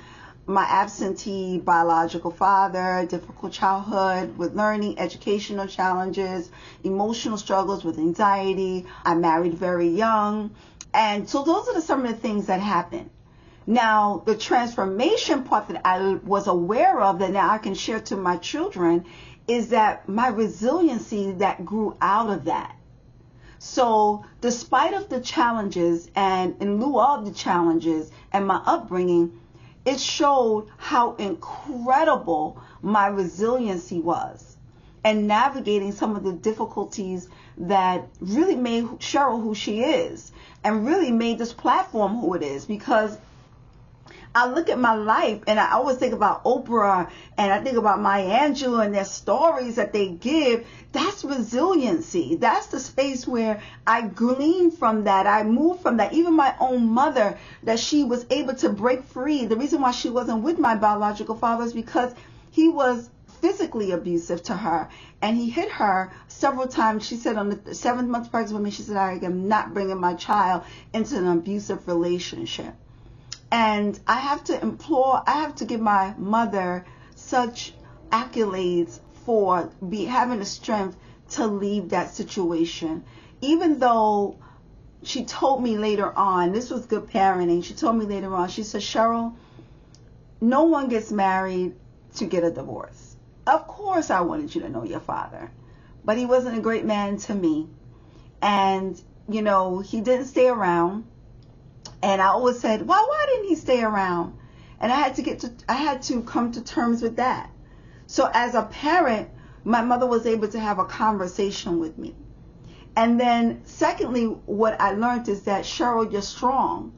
my 0.46 0.64
absentee 0.64 1.58
biological 1.58 2.32
father, 2.32 3.06
difficult 3.10 3.54
childhood 3.54 4.38
with 4.38 4.56
learning, 4.56 5.00
educational 5.00 5.68
challenges, 5.68 6.50
emotional 6.84 7.38
struggles 7.38 7.86
with 7.86 7.98
anxiety. 7.98 8.86
I 9.06 9.16
married 9.16 9.54
very 9.54 9.88
young. 9.88 10.54
And 10.94 11.30
so 11.30 11.44
those 11.44 11.70
are 11.70 11.82
some 11.82 12.06
of 12.06 12.12
the 12.12 12.18
things 12.18 12.48
that 12.48 12.60
happened. 12.60 13.10
Now, 13.66 14.22
the 14.26 14.36
transformation 14.36 15.44
part 15.44 15.70
that 15.70 15.82
I 15.86 16.16
was 16.16 16.48
aware 16.48 17.00
of 17.00 17.20
that 17.20 17.32
now 17.32 17.50
I 17.50 17.58
can 17.58 17.76
share 17.76 18.02
to 18.02 18.18
my 18.18 18.36
children 18.36 19.06
is 19.48 19.70
that 19.70 20.10
my 20.10 20.28
resiliency 20.28 21.32
that 21.34 21.66
grew 21.66 21.96
out 22.02 22.30
of 22.30 22.46
that. 22.46 22.76
So, 23.60 24.26
despite 24.42 24.94
of 24.94 25.08
the 25.08 25.22
challenges 25.22 26.10
and 26.16 26.62
in 26.62 26.84
lieu 26.84 27.00
of 27.00 27.26
the 27.26 27.32
challenges 27.32 28.12
and 28.34 28.46
my 28.46 28.62
upbringing, 28.66 29.40
it 29.86 30.00
showed 30.00 30.68
how 30.78 31.16
incredible 31.16 32.62
my 32.82 33.08
resiliency 33.08 34.00
was 34.00 34.58
and 35.04 35.28
navigating 35.28 35.92
some 35.92 36.16
of 36.16 36.24
the 36.24 36.34
difficulties 36.34 37.28
that 37.58 38.08
really 38.22 38.56
made 38.56 38.86
Cheryl 39.00 39.42
who 39.42 39.54
she 39.54 39.82
is 39.82 40.32
and 40.64 40.86
really 40.88 41.12
made 41.12 41.38
this 41.38 41.54
platform 41.54 42.18
who 42.18 42.34
it 42.34 42.44
is 42.44 42.66
because 42.66 43.18
I 44.36 44.48
look 44.48 44.70
at 44.70 44.80
my 44.80 44.96
life 44.96 45.44
and 45.46 45.60
I 45.60 45.74
always 45.74 45.98
think 45.98 46.14
about 46.14 46.44
Oprah 46.44 47.08
and 47.38 47.52
I 47.52 47.62
think 47.62 47.78
about 47.78 48.02
Maya 48.02 48.50
Angelou 48.50 48.84
and 48.84 48.94
their 48.94 49.06
stories 49.06 49.76
that 49.76 49.94
they 49.94 50.08
give. 50.08 50.66
That's 50.92 51.24
resiliency. 51.24 52.36
That's 52.36 52.66
the 52.68 52.80
space 52.80 53.28
where 53.28 53.62
I 53.86 54.02
glean 54.02 54.72
from 54.72 55.04
that. 55.04 55.28
I 55.28 55.44
move 55.44 55.82
from 55.82 55.98
that. 55.98 56.14
Even 56.14 56.34
my 56.34 56.56
own 56.60 56.88
mother, 56.88 57.38
that 57.62 57.80
she 57.80 58.04
was 58.04 58.26
able 58.32 58.56
to 58.56 58.70
break 58.70 59.04
free. 59.04 59.46
The 59.46 59.56
reason 59.56 59.82
why 59.82 59.92
she 59.92 60.10
wasn't 60.10 60.42
with 60.42 60.58
my 60.58 60.74
biological 60.76 61.36
father 61.36 61.66
is 61.66 61.74
because 61.74 62.16
he 62.50 62.70
was 62.70 63.12
physically 63.40 63.92
abusive 63.92 64.42
to 64.42 64.56
her 64.56 64.90
and 65.22 65.38
he 65.38 65.50
hit 65.50 65.70
her 65.70 66.12
several 66.28 66.68
times. 66.68 67.06
She 67.06 67.18
said 67.18 67.38
on 67.38 67.50
the 67.50 67.76
seventh 67.76 68.10
month 68.10 68.32
pregnant 68.32 68.56
with 68.56 68.64
me, 68.64 68.72
she 68.72 68.82
said, 68.82 68.98
I 68.98 69.20
am 69.22 69.48
not 69.48 69.76
bringing 69.76 70.00
my 70.00 70.16
child 70.16 70.64
into 70.92 71.18
an 71.18 71.28
abusive 71.28 71.88
relationship. 71.88 72.74
And 73.54 74.00
I 74.08 74.16
have 74.16 74.46
to 74.46 74.60
implore, 74.60 75.22
I 75.28 75.34
have 75.34 75.54
to 75.58 75.66
give 75.66 75.80
my 75.80 76.16
mother 76.18 76.86
such 77.14 77.76
accolades 78.12 79.00
for 79.26 79.70
be 79.88 80.06
having 80.06 80.40
the 80.40 80.46
strength 80.46 80.98
to 81.34 81.46
leave 81.46 81.90
that 81.90 82.16
situation. 82.16 83.04
Even 83.42 83.78
though 83.78 84.40
she 85.04 85.26
told 85.26 85.62
me 85.62 85.78
later 85.78 86.12
on, 86.18 86.52
this 86.52 86.72
was 86.72 86.88
good 86.88 87.06
parenting, 87.12 87.64
she 87.64 87.76
told 87.76 87.96
me 87.96 88.06
later 88.06 88.34
on, 88.34 88.50
she 88.50 88.64
said, 88.64 88.82
Cheryl, 88.82 89.36
no 90.42 90.64
one 90.64 90.90
gets 90.90 91.12
married 91.12 91.76
to 92.16 92.26
get 92.26 92.44
a 92.44 92.50
divorce. 92.50 93.16
Of 93.46 93.68
course 93.68 94.10
I 94.10 94.22
wanted 94.22 94.56
you 94.56 94.62
to 94.62 94.70
know 94.70 94.84
your 94.84 95.00
father, 95.00 95.52
but 96.04 96.18
he 96.18 96.26
wasn't 96.26 96.58
a 96.58 96.62
great 96.62 96.86
man 96.86 97.18
to 97.18 97.36
me. 97.36 97.68
And, 98.42 99.00
you 99.30 99.44
know, 99.44 99.78
he 99.78 100.02
didn't 100.02 100.26
stay 100.26 100.48
around. 100.48 101.06
And 102.04 102.22
I 102.22 102.28
always 102.28 102.60
said, 102.60 102.86
why, 102.86 103.02
why 103.02 103.26
didn't 103.30 103.48
he 103.48 103.56
stay 103.56 103.82
around? 103.82 104.38
And 104.82 104.92
I 104.92 104.96
had 104.96 105.16
to 105.16 105.22
get 105.22 105.40
to, 105.40 105.52
I 105.70 105.76
had 105.76 106.02
to 106.04 106.22
come 106.24 106.52
to 106.52 106.62
terms 106.62 107.02
with 107.02 107.16
that. 107.16 107.50
So 108.08 108.30
as 108.34 108.56
a 108.56 108.64
parent, 108.64 109.30
my 109.64 109.82
mother 109.82 110.06
was 110.06 110.26
able 110.26 110.50
to 110.50 110.60
have 110.60 110.80
a 110.80 110.86
conversation 110.86 111.80
with 111.80 111.98
me. 111.98 112.14
And 112.98 113.18
then 113.18 113.62
secondly, 113.64 114.26
what 114.26 114.80
I 114.82 114.92
learned 114.92 115.30
is 115.30 115.44
that 115.44 115.64
Cheryl, 115.64 116.12
you're 116.12 116.22
strong, 116.22 116.92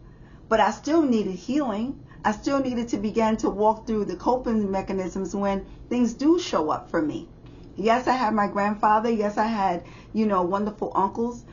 but 0.49 0.59
I 0.59 0.71
still 0.71 1.03
needed 1.03 1.35
healing. 1.35 2.03
I 2.25 2.31
still 2.31 2.59
needed 2.59 2.87
to 2.89 2.97
begin 2.97 3.37
to 3.37 3.49
walk 3.51 3.85
through 3.85 4.05
the 4.05 4.15
coping 4.15 4.71
mechanisms 4.71 5.35
when 5.35 5.67
things 5.87 6.13
do 6.13 6.39
show 6.39 6.71
up 6.71 6.89
for 6.89 6.99
me. 6.99 7.29
Yes, 7.75 8.07
I 8.07 8.13
had 8.13 8.33
my 8.33 8.47
grandfather. 8.47 9.11
Yes, 9.11 9.37
I 9.37 9.45
had, 9.45 9.83
you 10.13 10.25
know, 10.25 10.41
wonderful 10.41 10.91
uncles, 10.95 11.45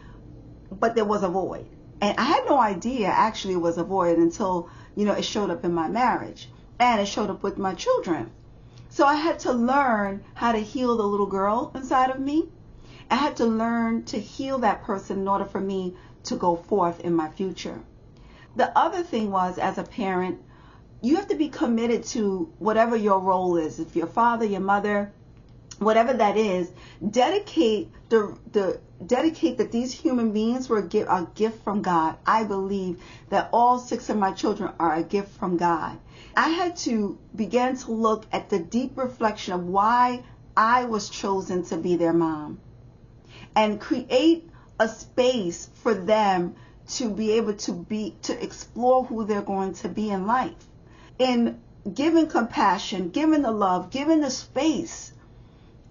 but 0.71 0.95
there 0.95 1.05
was 1.05 1.23
a 1.23 1.29
void. 1.29 1.67
And 2.03 2.19
I 2.19 2.25
had 2.25 2.47
no 2.47 2.59
idea 2.59 3.07
actually 3.07 3.55
it 3.55 3.61
was 3.61 3.79
a 3.79 3.85
void 3.85 4.19
until, 4.19 4.69
you 4.97 5.05
know, 5.05 5.13
it 5.13 5.25
showed 5.25 5.51
up 5.51 5.65
in 5.65 5.73
my 5.73 5.87
marriage 5.87 6.51
and 6.81 7.01
it 7.01 7.07
showed 7.07 7.31
up 7.31 7.45
with 7.45 7.59
my 7.59 7.75
children. 7.75 8.33
So 8.89 9.07
I 9.07 9.15
had 9.15 9.39
to 9.41 9.53
learn 9.53 10.25
how 10.35 10.51
to 10.51 10.59
heal 10.59 10.97
the 10.97 11.05
little 11.05 11.27
girl 11.27 11.71
inside 11.77 12.11
of 12.11 12.19
me. 12.19 12.49
I 13.09 13.15
had 13.15 13.37
to 13.37 13.47
learn 13.47 14.03
to 14.07 14.19
heal 14.19 14.59
that 14.59 14.83
person 14.83 15.21
in 15.21 15.29
order 15.29 15.45
for 15.45 15.61
me 15.61 15.95
to 16.25 16.35
go 16.35 16.57
forth 16.57 16.99
in 16.99 17.15
my 17.15 17.29
future. 17.29 17.81
The 18.57 18.77
other 18.77 19.05
thing 19.05 19.31
was, 19.31 19.57
as 19.57 19.79
a 19.79 19.85
parent, 19.85 20.41
you 21.03 21.15
have 21.17 21.29
to 21.29 21.37
be 21.37 21.51
committed 21.51 22.03
to 22.07 22.53
whatever 22.59 22.97
your 22.97 23.21
role 23.21 23.57
is. 23.57 23.79
If 23.79 23.95
your 23.95 24.09
father, 24.09 24.45
your 24.45 24.61
mother, 24.61 25.13
whatever 25.85 26.13
that 26.13 26.37
is, 26.37 26.71
dedicate 27.11 27.91
the 28.09 28.37
the 28.53 28.81
dedicate 29.07 29.59
that 29.59 29.73
these 29.73 29.93
human 29.93 30.33
beings 30.33 30.69
were 30.69 30.79
a 30.79 30.87
gift, 30.87 31.09
a 31.11 31.27
gift 31.35 31.63
from 31.65 31.83
God. 31.83 32.17
I 32.27 32.45
believe 32.45 33.03
that 33.31 33.49
all 33.53 33.79
six 33.79 34.09
of 34.09 34.17
my 34.17 34.33
children 34.33 34.73
are 34.79 34.95
a 34.95 35.03
gift 35.03 35.37
from 35.39 35.57
God. 35.57 35.99
I 36.37 36.49
had 36.51 36.77
to 36.79 37.19
begin 37.35 37.77
to 37.79 37.93
look 37.93 38.27
at 38.33 38.51
the 38.51 38.59
deep 38.59 38.97
reflection 38.97 39.55
of 39.55 39.67
why 39.67 40.25
I 40.57 40.85
was 40.85 41.09
chosen 41.09 41.65
to 41.65 41.77
be 41.77 41.97
their 41.97 42.13
mom 42.13 42.61
and 43.55 43.81
create 43.81 44.49
a 44.79 44.89
space 44.89 45.69
for 45.75 45.95
them 45.95 46.55
to 46.89 47.11
be 47.11 47.33
able 47.33 47.55
to 47.55 47.73
be 47.73 48.17
to 48.23 48.43
explore 48.43 49.05
who 49.05 49.25
they're 49.25 49.43
going 49.43 49.75
to 49.75 49.89
be 49.89 50.11
in 50.11 50.27
life. 50.27 50.67
In 51.19 51.61
giving 51.93 52.27
compassion, 52.27 53.11
giving 53.11 53.43
the 53.43 53.51
love, 53.51 53.91
giving 53.91 54.21
the 54.21 54.31
space 54.31 55.12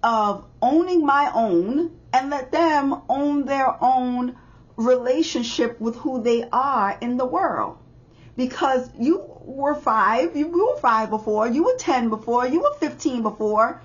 of 0.02 0.44
owning 0.60 1.04
my 1.06 1.30
own 1.34 1.90
and 2.12 2.30
let 2.30 2.52
them 2.52 3.02
own 3.08 3.44
their 3.44 3.82
own 3.82 4.36
relationship 4.76 5.80
with 5.80 5.96
who 5.96 6.22
they 6.22 6.48
are 6.50 6.96
in 7.00 7.16
the 7.16 7.24
world. 7.24 7.78
Because 8.36 8.88
you 8.98 9.22
were 9.44 9.74
five, 9.74 10.36
you 10.36 10.48
were 10.48 10.78
five 10.78 11.10
before, 11.10 11.46
you 11.46 11.64
were 11.64 11.76
10 11.76 12.08
before, 12.08 12.46
you 12.46 12.60
were 12.62 12.74
15 12.80 13.22
before. 13.22 13.80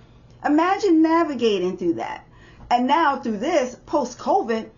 Imagine 0.45 1.01
navigating 1.01 1.77
through 1.77 1.95
that. 1.95 2.25
And 2.69 2.87
now 2.87 3.17
through 3.17 3.37
this, 3.37 3.75
post 3.85 4.17
COVID, 4.17 4.69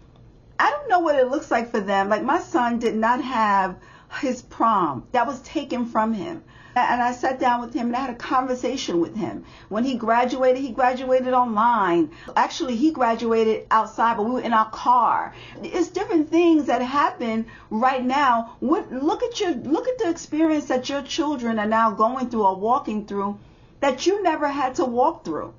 I 0.59 0.69
don't 0.71 0.89
know 0.89 0.99
what 0.99 1.15
it 1.15 1.29
looks 1.29 1.49
like 1.51 1.71
for 1.71 1.79
them. 1.79 2.09
Like 2.09 2.23
my 2.23 2.39
son 2.39 2.79
did 2.79 2.95
not 2.95 3.23
have 3.23 3.77
his 4.21 4.41
prom. 4.41 5.07
That 5.11 5.27
was 5.27 5.39
taken 5.41 5.85
from 5.85 6.13
him 6.13 6.43
and 6.89 7.01
I 7.01 7.11
sat 7.11 7.39
down 7.39 7.61
with 7.61 7.73
him 7.73 7.87
and 7.87 7.95
I 7.95 8.01
had 8.01 8.09
a 8.09 8.15
conversation 8.15 8.99
with 8.99 9.15
him. 9.15 9.45
When 9.69 9.83
he 9.83 9.95
graduated, 9.95 10.61
he 10.61 10.71
graduated 10.71 11.33
online. 11.33 12.11
Actually, 12.35 12.75
he 12.75 12.91
graduated 12.91 13.67
outside, 13.71 14.17
but 14.17 14.23
we 14.23 14.31
were 14.31 14.41
in 14.41 14.53
our 14.53 14.69
car. 14.69 15.33
It's 15.63 15.89
different 15.89 16.29
things 16.29 16.65
that 16.65 16.81
happen 16.81 17.47
right 17.69 18.03
now. 18.03 18.55
What, 18.59 18.91
look 18.91 19.23
at 19.23 19.39
your 19.39 19.51
look 19.51 19.87
at 19.87 19.97
the 19.97 20.09
experience 20.09 20.65
that 20.65 20.89
your 20.89 21.01
children 21.01 21.59
are 21.59 21.65
now 21.67 21.91
going 21.91 22.29
through 22.29 22.45
or 22.45 22.55
walking 22.55 23.05
through 23.05 23.37
that 23.79 24.05
you 24.05 24.21
never 24.23 24.47
had 24.47 24.75
to 24.75 24.85
walk 24.85 25.23
through. 25.25 25.53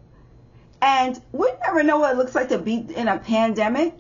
And 0.83 1.21
we 1.33 1.51
never 1.67 1.83
know 1.83 1.99
what 1.99 2.13
it 2.13 2.19
looks 2.19 2.35
like 2.35 2.49
to 2.49 2.59
be 2.59 2.87
in 2.95 3.09
a 3.09 3.19
pandemic. 3.19 3.95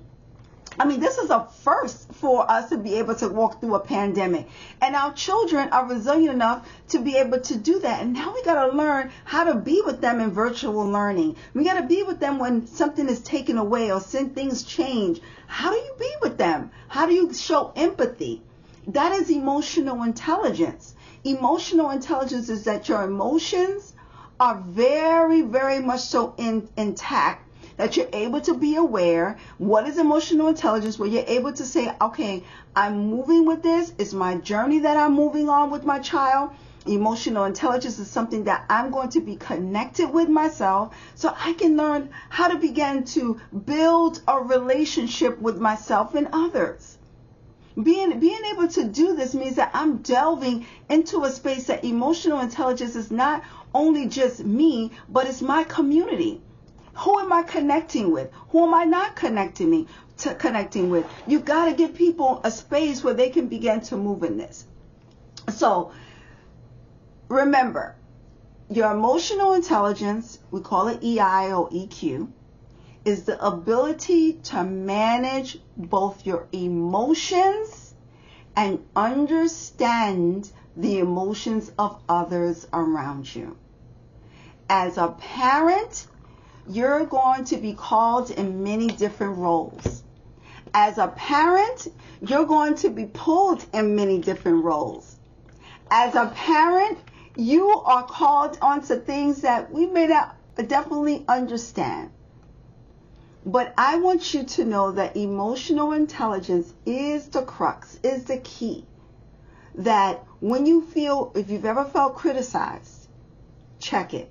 I 0.78 0.84
mean, 0.86 1.00
this 1.00 1.18
is 1.18 1.30
a 1.30 1.48
first 1.62 2.12
for 2.12 2.48
us 2.48 2.68
to 2.68 2.78
be 2.78 2.94
able 2.94 3.16
to 3.16 3.28
walk 3.28 3.60
through 3.60 3.74
a 3.74 3.80
pandemic. 3.80 4.48
And 4.80 4.94
our 4.94 5.12
children 5.12 5.68
are 5.70 5.84
resilient 5.84 6.32
enough 6.32 6.66
to 6.90 7.00
be 7.00 7.16
able 7.16 7.40
to 7.40 7.56
do 7.56 7.80
that. 7.80 8.02
And 8.02 8.12
now 8.12 8.32
we 8.32 8.42
got 8.44 8.66
to 8.66 8.76
learn 8.76 9.10
how 9.24 9.44
to 9.44 9.54
be 9.56 9.82
with 9.84 10.00
them 10.00 10.20
in 10.20 10.30
virtual 10.30 10.84
learning. 10.86 11.36
We 11.54 11.64
got 11.64 11.80
to 11.80 11.86
be 11.86 12.04
with 12.04 12.20
them 12.20 12.38
when 12.38 12.66
something 12.68 13.08
is 13.08 13.20
taken 13.20 13.58
away 13.58 13.90
or 13.90 13.98
when 13.98 14.30
things 14.30 14.62
change. 14.62 15.20
How 15.48 15.70
do 15.70 15.76
you 15.76 15.94
be 15.98 16.12
with 16.22 16.38
them? 16.38 16.70
How 16.88 17.06
do 17.06 17.14
you 17.14 17.34
show 17.34 17.72
empathy? 17.74 18.42
That 18.86 19.12
is 19.12 19.28
emotional 19.28 20.04
intelligence. 20.04 20.94
Emotional 21.24 21.90
intelligence 21.90 22.48
is 22.48 22.64
that 22.64 22.88
your 22.88 23.02
emotions 23.02 23.92
are 24.38 24.62
very, 24.66 25.42
very 25.42 25.80
much 25.80 26.00
so 26.00 26.34
in, 26.38 26.68
intact 26.76 27.49
that 27.80 27.96
you're 27.96 28.10
able 28.12 28.42
to 28.42 28.52
be 28.52 28.76
aware. 28.76 29.38
What 29.56 29.88
is 29.88 29.96
emotional 29.96 30.48
intelligence? 30.48 30.98
Where 30.98 31.08
you're 31.08 31.24
able 31.26 31.54
to 31.54 31.64
say 31.64 31.90
okay 32.00 32.44
i'm 32.76 33.06
moving 33.08 33.46
with 33.46 33.62
this. 33.62 33.94
It's 33.96 34.12
my 34.12 34.34
journey 34.36 34.80
that 34.80 34.98
i'm 34.98 35.14
moving 35.14 35.48
on 35.48 35.70
with 35.70 35.84
my 35.86 35.98
child. 35.98 36.50
Emotional 36.86 37.44
intelligence 37.44 37.98
is 37.98 38.10
something 38.10 38.44
that 38.44 38.66
i'm 38.68 38.90
going 38.90 39.08
to 39.10 39.20
be 39.20 39.36
connected 39.36 40.10
with 40.10 40.28
myself 40.28 40.94
so 41.14 41.34
i 41.38 41.54
can 41.54 41.78
learn 41.78 42.10
how 42.28 42.48
to 42.48 42.58
begin 42.58 43.04
to 43.04 43.40
build 43.64 44.20
a 44.28 44.38
relationship 44.38 45.40
with 45.40 45.58
myself 45.58 46.14
and 46.14 46.28
others. 46.34 46.98
Being 47.82 48.20
being 48.20 48.44
able 48.52 48.68
to 48.68 48.84
do 48.84 49.16
this 49.16 49.34
means 49.34 49.56
that 49.56 49.70
I'm 49.72 49.98
delving 49.98 50.66
into 50.90 51.24
a 51.24 51.30
space 51.30 51.68
that 51.68 51.82
emotional 51.82 52.40
intelligence 52.40 52.94
is 52.94 53.10
not 53.10 53.42
only 53.72 54.06
just 54.06 54.44
me, 54.44 54.90
but 55.08 55.26
it's 55.26 55.40
my 55.40 55.64
community. 55.64 56.42
Who 57.00 57.18
am 57.18 57.32
I 57.32 57.42
connecting 57.42 58.12
with? 58.12 58.30
Who 58.50 58.64
am 58.66 58.74
I 58.74 58.84
not 58.84 59.16
connecting 59.16 59.70
me 59.70 59.86
to 60.18 60.34
connecting 60.34 60.90
with? 60.90 61.06
You've 61.26 61.46
got 61.46 61.66
to 61.66 61.72
give 61.72 61.94
people 61.94 62.42
a 62.44 62.50
space 62.50 63.02
where 63.02 63.14
they 63.14 63.30
can 63.30 63.48
begin 63.48 63.80
to 63.82 63.96
move 63.96 64.22
in 64.22 64.36
this. 64.36 64.66
So 65.48 65.92
remember, 67.28 67.96
your 68.68 68.92
emotional 68.92 69.54
intelligence, 69.54 70.38
we 70.50 70.60
call 70.60 70.88
it 70.88 71.02
EI 71.02 71.52
or 71.52 71.70
EQ, 71.70 72.28
is 73.06 73.24
the 73.24 73.44
ability 73.44 74.34
to 74.34 74.62
manage 74.62 75.58
both 75.78 76.26
your 76.26 76.48
emotions 76.52 77.94
and 78.54 78.84
understand 78.94 80.50
the 80.76 80.98
emotions 80.98 81.72
of 81.78 81.98
others 82.10 82.68
around 82.74 83.34
you. 83.34 83.56
As 84.68 84.98
a 84.98 85.08
parent, 85.08 86.06
you're 86.70 87.04
going 87.04 87.44
to 87.44 87.56
be 87.56 87.74
called 87.74 88.30
in 88.30 88.62
many 88.62 88.86
different 88.86 89.38
roles. 89.38 90.04
As 90.72 90.98
a 90.98 91.08
parent, 91.08 91.88
you're 92.20 92.44
going 92.44 92.76
to 92.76 92.90
be 92.90 93.06
pulled 93.06 93.64
in 93.74 93.96
many 93.96 94.18
different 94.18 94.62
roles. 94.62 95.16
As 95.90 96.14
a 96.14 96.26
parent, 96.34 96.98
you 97.36 97.68
are 97.70 98.04
called 98.04 98.56
onto 98.62 99.00
things 99.00 99.40
that 99.40 99.72
we 99.72 99.86
may 99.86 100.06
not 100.06 100.36
definitely 100.68 101.24
understand. 101.26 102.10
But 103.44 103.74
I 103.76 103.96
want 103.96 104.32
you 104.34 104.44
to 104.44 104.64
know 104.64 104.92
that 104.92 105.16
emotional 105.16 105.92
intelligence 105.92 106.72
is 106.86 107.28
the 107.28 107.42
crux, 107.42 107.98
is 108.04 108.24
the 108.24 108.38
key. 108.38 108.84
That 109.74 110.24
when 110.40 110.66
you 110.66 110.82
feel, 110.82 111.32
if 111.34 111.50
you've 111.50 111.64
ever 111.64 111.84
felt 111.84 112.16
criticized, 112.16 113.08
check 113.80 114.14
it. 114.14 114.30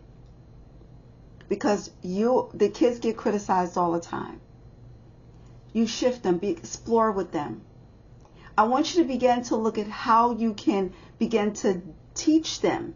Because 1.49 1.91
you, 2.01 2.49
the 2.53 2.69
kids 2.69 2.99
get 2.99 3.17
criticized 3.17 3.77
all 3.77 3.91
the 3.91 3.99
time. 3.99 4.39
You 5.73 5.85
shift 5.85 6.23
them, 6.23 6.38
be, 6.38 6.49
explore 6.49 7.12
with 7.12 7.31
them. 7.31 7.62
I 8.57 8.63
want 8.63 8.95
you 8.95 9.01
to 9.01 9.07
begin 9.07 9.43
to 9.43 9.55
look 9.55 9.77
at 9.77 9.88
how 9.88 10.31
you 10.31 10.53
can 10.53 10.93
begin 11.17 11.53
to 11.55 11.81
teach 12.13 12.62
them. 12.62 12.93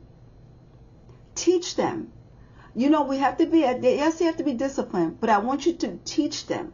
Teach 1.35 1.75
them 1.75 2.13
you 2.75 2.89
know, 2.89 3.03
we 3.03 3.17
have 3.17 3.37
to 3.37 3.45
be, 3.45 3.59
yes, 3.59 4.19
you 4.19 4.25
have 4.25 4.37
to 4.37 4.43
be 4.43 4.53
disciplined, 4.53 5.19
but 5.19 5.29
I 5.29 5.37
want 5.37 5.65
you 5.65 5.73
to 5.73 5.99
teach 6.05 6.47
them. 6.47 6.73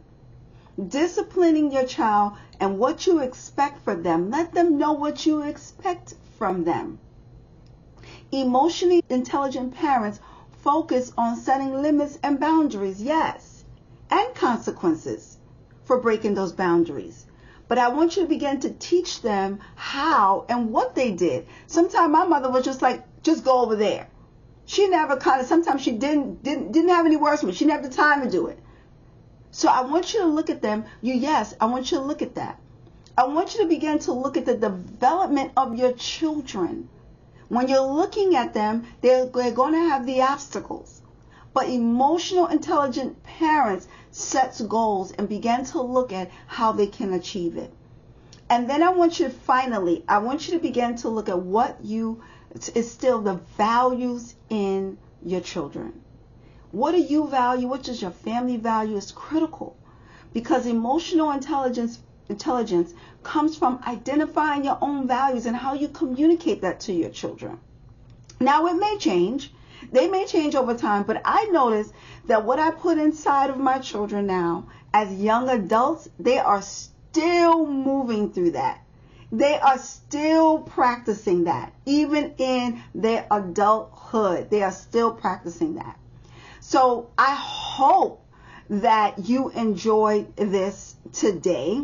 Disciplining 0.88 1.72
your 1.72 1.84
child 1.84 2.38
and 2.58 2.78
what 2.78 3.06
you 3.06 3.18
expect 3.18 3.84
from 3.84 4.02
them. 4.02 4.30
Let 4.30 4.54
them 4.54 4.78
know 4.78 4.94
what 4.94 5.26
you 5.26 5.42
expect 5.42 6.14
from 6.38 6.64
them. 6.64 6.98
Emotionally 8.32 9.02
intelligent 9.10 9.74
parents 9.74 10.20
focus 10.62 11.12
on 11.16 11.36
setting 11.36 11.80
limits 11.80 12.18
and 12.22 12.38
boundaries, 12.38 13.02
yes, 13.02 13.64
and 14.10 14.34
consequences 14.34 15.38
for 15.84 16.00
breaking 16.00 16.34
those 16.34 16.52
boundaries. 16.52 17.26
But 17.68 17.78
I 17.78 17.88
want 17.88 18.16
you 18.16 18.22
to 18.22 18.28
begin 18.28 18.60
to 18.60 18.70
teach 18.70 19.22
them 19.22 19.60
how 19.76 20.44
and 20.48 20.72
what 20.72 20.94
they 20.94 21.12
did. 21.12 21.46
Sometimes 21.66 22.12
my 22.12 22.26
mother 22.26 22.50
was 22.50 22.64
just 22.64 22.82
like, 22.82 23.04
just 23.22 23.44
go 23.44 23.62
over 23.62 23.76
there. 23.76 24.08
She 24.66 24.88
never 24.88 25.16
kind 25.16 25.40
of 25.40 25.46
sometimes 25.46 25.82
she 25.82 25.92
didn't 25.92 26.42
didn't 26.42 26.72
didn't 26.72 26.90
have 26.90 27.06
any 27.06 27.16
words 27.16 27.40
for 27.40 27.48
me. 27.48 27.52
She 27.52 27.64
didn't 27.64 27.82
have 27.82 27.90
the 27.90 27.96
time 27.96 28.22
to 28.22 28.30
do 28.30 28.46
it. 28.46 28.58
So 29.50 29.68
I 29.68 29.80
want 29.80 30.14
you 30.14 30.20
to 30.20 30.26
look 30.26 30.48
at 30.50 30.62
them. 30.62 30.84
You 31.00 31.14
yes, 31.14 31.54
I 31.60 31.66
want 31.66 31.90
you 31.90 31.98
to 31.98 32.04
look 32.04 32.22
at 32.22 32.36
that. 32.36 32.60
I 33.18 33.24
want 33.24 33.54
you 33.54 33.62
to 33.62 33.68
begin 33.68 33.98
to 34.00 34.12
look 34.12 34.36
at 34.36 34.46
the 34.46 34.56
development 34.56 35.52
of 35.56 35.76
your 35.76 35.92
children. 35.92 36.88
When 37.50 37.66
you're 37.66 37.80
looking 37.80 38.36
at 38.36 38.54
them, 38.54 38.86
they're, 39.00 39.26
they're 39.26 39.50
going 39.50 39.72
to 39.72 39.88
have 39.88 40.06
the 40.06 40.22
obstacles. 40.22 41.02
But 41.52 41.68
emotional 41.68 42.46
intelligent 42.46 43.24
parents 43.24 43.88
sets 44.12 44.60
goals 44.60 45.10
and 45.10 45.28
begin 45.28 45.64
to 45.64 45.82
look 45.82 46.12
at 46.12 46.30
how 46.46 46.70
they 46.70 46.86
can 46.86 47.12
achieve 47.12 47.56
it. 47.56 47.72
And 48.48 48.70
then 48.70 48.84
I 48.84 48.90
want 48.90 49.18
you 49.18 49.26
to 49.26 49.32
finally, 49.32 50.04
I 50.06 50.18
want 50.18 50.46
you 50.46 50.54
to 50.54 50.60
begin 50.60 50.94
to 50.98 51.08
look 51.08 51.28
at 51.28 51.40
what 51.40 51.84
you 51.84 52.22
is 52.72 52.88
still 52.88 53.20
the 53.20 53.40
values 53.56 54.36
in 54.48 54.96
your 55.24 55.40
children. 55.40 56.00
What 56.70 56.92
do 56.92 56.98
you 57.00 57.26
value? 57.26 57.66
What 57.66 57.82
does 57.82 58.00
your 58.00 58.12
family 58.12 58.58
value 58.58 58.96
is 58.96 59.10
critical 59.10 59.76
because 60.32 60.66
emotional 60.66 61.32
intelligence 61.32 61.98
intelligence 62.30 62.94
comes 63.22 63.56
from 63.56 63.82
identifying 63.86 64.64
your 64.64 64.78
own 64.80 65.06
values 65.06 65.46
and 65.46 65.56
how 65.56 65.74
you 65.74 65.88
communicate 65.88 66.62
that 66.62 66.80
to 66.80 66.92
your 66.92 67.10
children. 67.10 67.58
Now 68.40 68.66
it 68.66 68.74
may 68.74 68.96
change. 68.98 69.52
They 69.92 70.08
may 70.08 70.24
change 70.26 70.54
over 70.54 70.74
time, 70.74 71.02
but 71.02 71.20
I 71.24 71.46
notice 71.46 71.92
that 72.26 72.44
what 72.44 72.58
I 72.58 72.70
put 72.70 72.98
inside 72.98 73.50
of 73.50 73.58
my 73.58 73.78
children 73.78 74.26
now 74.26 74.68
as 74.92 75.12
young 75.12 75.48
adults, 75.48 76.08
they 76.18 76.38
are 76.38 76.62
still 76.62 77.66
moving 77.66 78.32
through 78.32 78.52
that. 78.52 78.82
They 79.32 79.58
are 79.58 79.78
still 79.78 80.58
practicing 80.58 81.44
that. 81.44 81.72
Even 81.86 82.34
in 82.38 82.82
their 82.94 83.26
adulthood, 83.30 84.50
they 84.50 84.62
are 84.62 84.72
still 84.72 85.12
practicing 85.12 85.76
that. 85.76 85.98
So 86.60 87.10
I 87.16 87.34
hope 87.36 88.24
that 88.68 89.28
you 89.28 89.50
enjoyed 89.50 90.36
this 90.36 90.96
today 91.12 91.82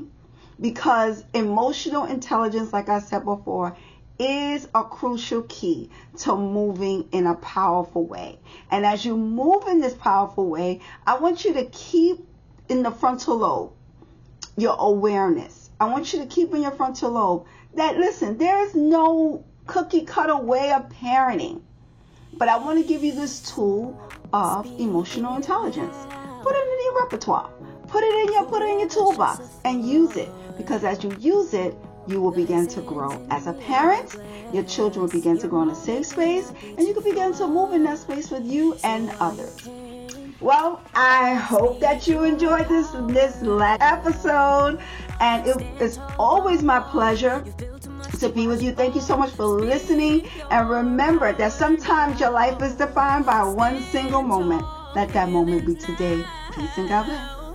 because 0.60 1.24
emotional 1.34 2.04
intelligence, 2.04 2.72
like 2.72 2.88
I 2.88 3.00
said 3.00 3.24
before, 3.24 3.76
is 4.18 4.66
a 4.74 4.82
crucial 4.82 5.42
key 5.42 5.90
to 6.18 6.36
moving 6.36 7.08
in 7.12 7.26
a 7.26 7.34
powerful 7.34 8.06
way. 8.06 8.38
And 8.70 8.86
as 8.86 9.04
you 9.04 9.16
move 9.16 9.66
in 9.68 9.80
this 9.80 9.94
powerful 9.94 10.48
way, 10.48 10.80
I 11.06 11.18
want 11.18 11.44
you 11.44 11.52
to 11.54 11.64
keep 11.66 12.26
in 12.68 12.82
the 12.82 12.90
frontal 12.90 13.36
lobe 13.36 13.72
your 14.56 14.74
awareness 14.78 15.66
I 15.78 15.86
want 15.86 16.12
you 16.12 16.20
to 16.20 16.26
keep 16.26 16.54
in 16.54 16.62
your 16.62 16.70
frontal 16.70 17.10
lobe 17.10 17.46
that 17.74 17.98
listen, 17.98 18.38
there 18.38 18.64
is 18.66 18.74
no 18.74 19.44
cookie 19.66 20.06
cutter 20.06 20.36
way 20.36 20.72
of 20.72 20.88
parenting. 20.88 21.60
But 22.32 22.48
I 22.48 22.56
want 22.56 22.80
to 22.80 22.88
give 22.88 23.04
you 23.04 23.14
this 23.14 23.40
tool 23.54 23.98
of 24.32 24.66
emotional 24.80 25.36
intelligence. 25.36 25.94
Put 26.42 26.54
it 26.54 26.66
in 26.66 26.84
your 26.84 27.02
repertoire. 27.02 27.50
Put 27.88 28.04
it 28.04 28.28
in 28.28 28.32
your 28.32 28.44
put 28.46 28.62
it 28.62 28.68
in 28.70 28.80
your 28.80 28.88
toolbox 28.88 29.60
and 29.64 29.86
use 29.86 30.16
it 30.16 30.30
because 30.56 30.84
as 30.84 31.02
you 31.04 31.14
use 31.18 31.54
it, 31.54 31.74
you 32.06 32.20
will 32.20 32.30
begin 32.30 32.66
to 32.68 32.80
grow 32.82 33.20
as 33.30 33.46
a 33.46 33.52
parent. 33.52 34.16
Your 34.52 34.62
children 34.64 35.02
will 35.02 35.10
begin 35.10 35.38
to 35.38 35.48
grow 35.48 35.62
in 35.62 35.70
a 35.70 35.74
safe 35.74 36.06
space, 36.06 36.52
and 36.62 36.80
you 36.86 36.94
can 36.94 37.02
begin 37.02 37.32
to 37.34 37.46
move 37.46 37.72
in 37.72 37.82
that 37.84 37.98
space 37.98 38.30
with 38.30 38.44
you 38.44 38.76
and 38.84 39.10
others. 39.20 39.68
Well, 40.40 40.82
I 40.94 41.34
hope 41.34 41.80
that 41.80 42.06
you 42.06 42.22
enjoyed 42.24 42.68
this 42.68 42.90
this 43.08 43.42
last 43.42 43.82
episode, 43.82 44.78
and 45.20 45.46
it 45.46 45.80
is 45.80 45.98
always 46.18 46.62
my 46.62 46.78
pleasure 46.80 47.44
to 48.20 48.28
be 48.28 48.46
with 48.46 48.62
you. 48.62 48.72
Thank 48.72 48.94
you 48.94 49.00
so 49.00 49.16
much 49.16 49.30
for 49.30 49.46
listening, 49.46 50.28
and 50.50 50.70
remember 50.70 51.32
that 51.32 51.52
sometimes 51.52 52.20
your 52.20 52.30
life 52.30 52.62
is 52.62 52.74
defined 52.74 53.26
by 53.26 53.42
one 53.42 53.82
single 53.84 54.22
moment. 54.22 54.62
Let 54.94 55.08
that 55.14 55.30
moment 55.30 55.66
be 55.66 55.74
today. 55.74 56.22
Peace 56.54 56.76
and 56.76 56.88
God 56.88 57.06
bless. 57.06 57.45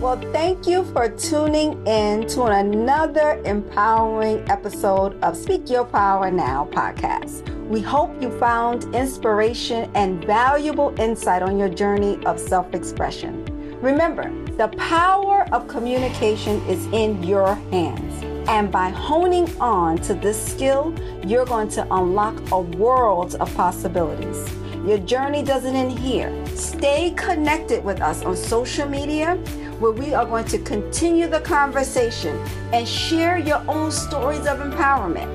Well, 0.00 0.20
thank 0.30 0.68
you 0.68 0.84
for 0.92 1.08
tuning 1.08 1.84
in 1.84 2.28
to 2.28 2.44
another 2.44 3.42
empowering 3.44 4.48
episode 4.48 5.20
of 5.24 5.36
Speak 5.36 5.68
Your 5.68 5.84
Power 5.84 6.30
Now 6.30 6.68
podcast. 6.70 7.42
We 7.66 7.80
hope 7.80 8.22
you 8.22 8.30
found 8.38 8.94
inspiration 8.94 9.90
and 9.96 10.24
valuable 10.24 10.94
insight 11.00 11.42
on 11.42 11.58
your 11.58 11.68
journey 11.68 12.24
of 12.26 12.38
self 12.38 12.72
expression. 12.74 13.44
Remember, 13.82 14.30
the 14.56 14.68
power 14.78 15.48
of 15.50 15.66
communication 15.66 16.64
is 16.68 16.86
in 16.92 17.20
your 17.24 17.56
hands. 17.72 18.22
And 18.48 18.70
by 18.70 18.90
honing 18.90 19.50
on 19.60 19.98
to 20.02 20.14
this 20.14 20.40
skill, 20.40 20.94
you're 21.26 21.44
going 21.44 21.70
to 21.70 21.82
unlock 21.92 22.52
a 22.52 22.60
world 22.60 23.34
of 23.34 23.52
possibilities. 23.56 24.48
Your 24.86 24.98
journey 24.98 25.42
doesn't 25.42 25.74
end 25.74 25.98
here. 25.98 26.32
Stay 26.54 27.10
connected 27.16 27.84
with 27.84 28.00
us 28.00 28.22
on 28.22 28.36
social 28.36 28.88
media 28.88 29.36
where 29.78 29.92
we 29.92 30.14
are 30.14 30.26
going 30.26 30.44
to 30.46 30.58
continue 30.58 31.28
the 31.28 31.40
conversation 31.40 32.36
and 32.72 32.86
share 32.86 33.38
your 33.38 33.62
own 33.68 33.90
stories 33.90 34.46
of 34.46 34.58
empowerment. 34.58 35.28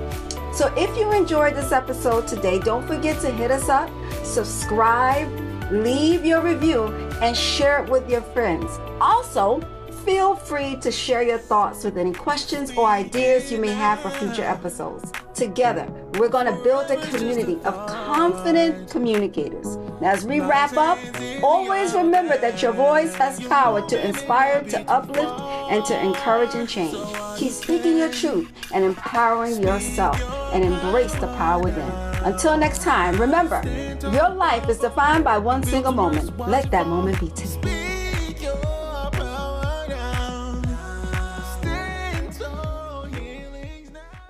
So 0.54 0.72
if 0.78 0.96
you 0.98 1.12
enjoyed 1.12 1.56
this 1.56 1.72
episode 1.72 2.28
today, 2.28 2.60
don't 2.60 2.86
forget 2.86 3.20
to 3.22 3.32
hit 3.32 3.50
us 3.50 3.70
up, 3.70 3.90
subscribe, 4.24 5.28
leave 5.72 6.26
your 6.26 6.42
review, 6.42 6.88
and 7.22 7.36
share 7.36 7.84
it 7.84 7.90
with 7.90 8.10
your 8.10 8.22
friends. 8.22 8.80
Also, 9.02 9.62
feel 10.06 10.36
free 10.36 10.76
to 10.78 10.92
share 10.92 11.24
your 11.24 11.38
thoughts 11.38 11.84
with 11.84 11.98
any 11.98 12.14
questions 12.14 12.72
or 12.78 12.86
ideas 12.86 13.52
you 13.52 13.58
may 13.58 13.72
have 13.72 14.00
for 14.02 14.10
future 14.12 14.44
episodes. 14.44 15.12
Together, 15.44 15.86
we're 16.14 16.30
going 16.30 16.46
to 16.46 16.64
build 16.64 16.90
a 16.90 16.96
community 17.08 17.56
of 17.66 17.76
confident 17.86 18.90
communicators. 18.90 19.78
As 20.02 20.26
we 20.26 20.40
wrap 20.40 20.78
up, 20.78 20.98
always 21.44 21.94
remember 21.94 22.38
that 22.38 22.62
your 22.62 22.72
voice 22.72 23.14
has 23.16 23.46
power 23.48 23.86
to 23.90 24.08
inspire, 24.08 24.64
to 24.70 24.80
uplift, 24.90 25.42
and 25.70 25.84
to 25.84 26.00
encourage 26.02 26.56
and 26.56 26.68
change. 26.68 26.96
Keep 27.36 27.52
speaking 27.52 27.98
your 27.98 28.10
truth 28.10 28.50
and 28.74 28.86
empowering 28.86 29.62
yourself 29.62 30.18
and 30.54 30.64
embrace 30.64 31.14
the 31.16 31.28
power 31.36 31.62
within. 31.62 31.92
Until 32.24 32.56
next 32.56 32.82
time, 32.82 33.20
remember, 33.20 33.62
your 34.14 34.30
life 34.30 34.70
is 34.70 34.80
defined 34.80 35.26
by 35.26 35.38
one 35.38 35.62
single 35.62 35.92
moment. 35.92 36.38
Let 36.40 36.72
that 36.72 36.88
moment 36.88 37.20
be 37.20 37.28
today. 37.32 37.83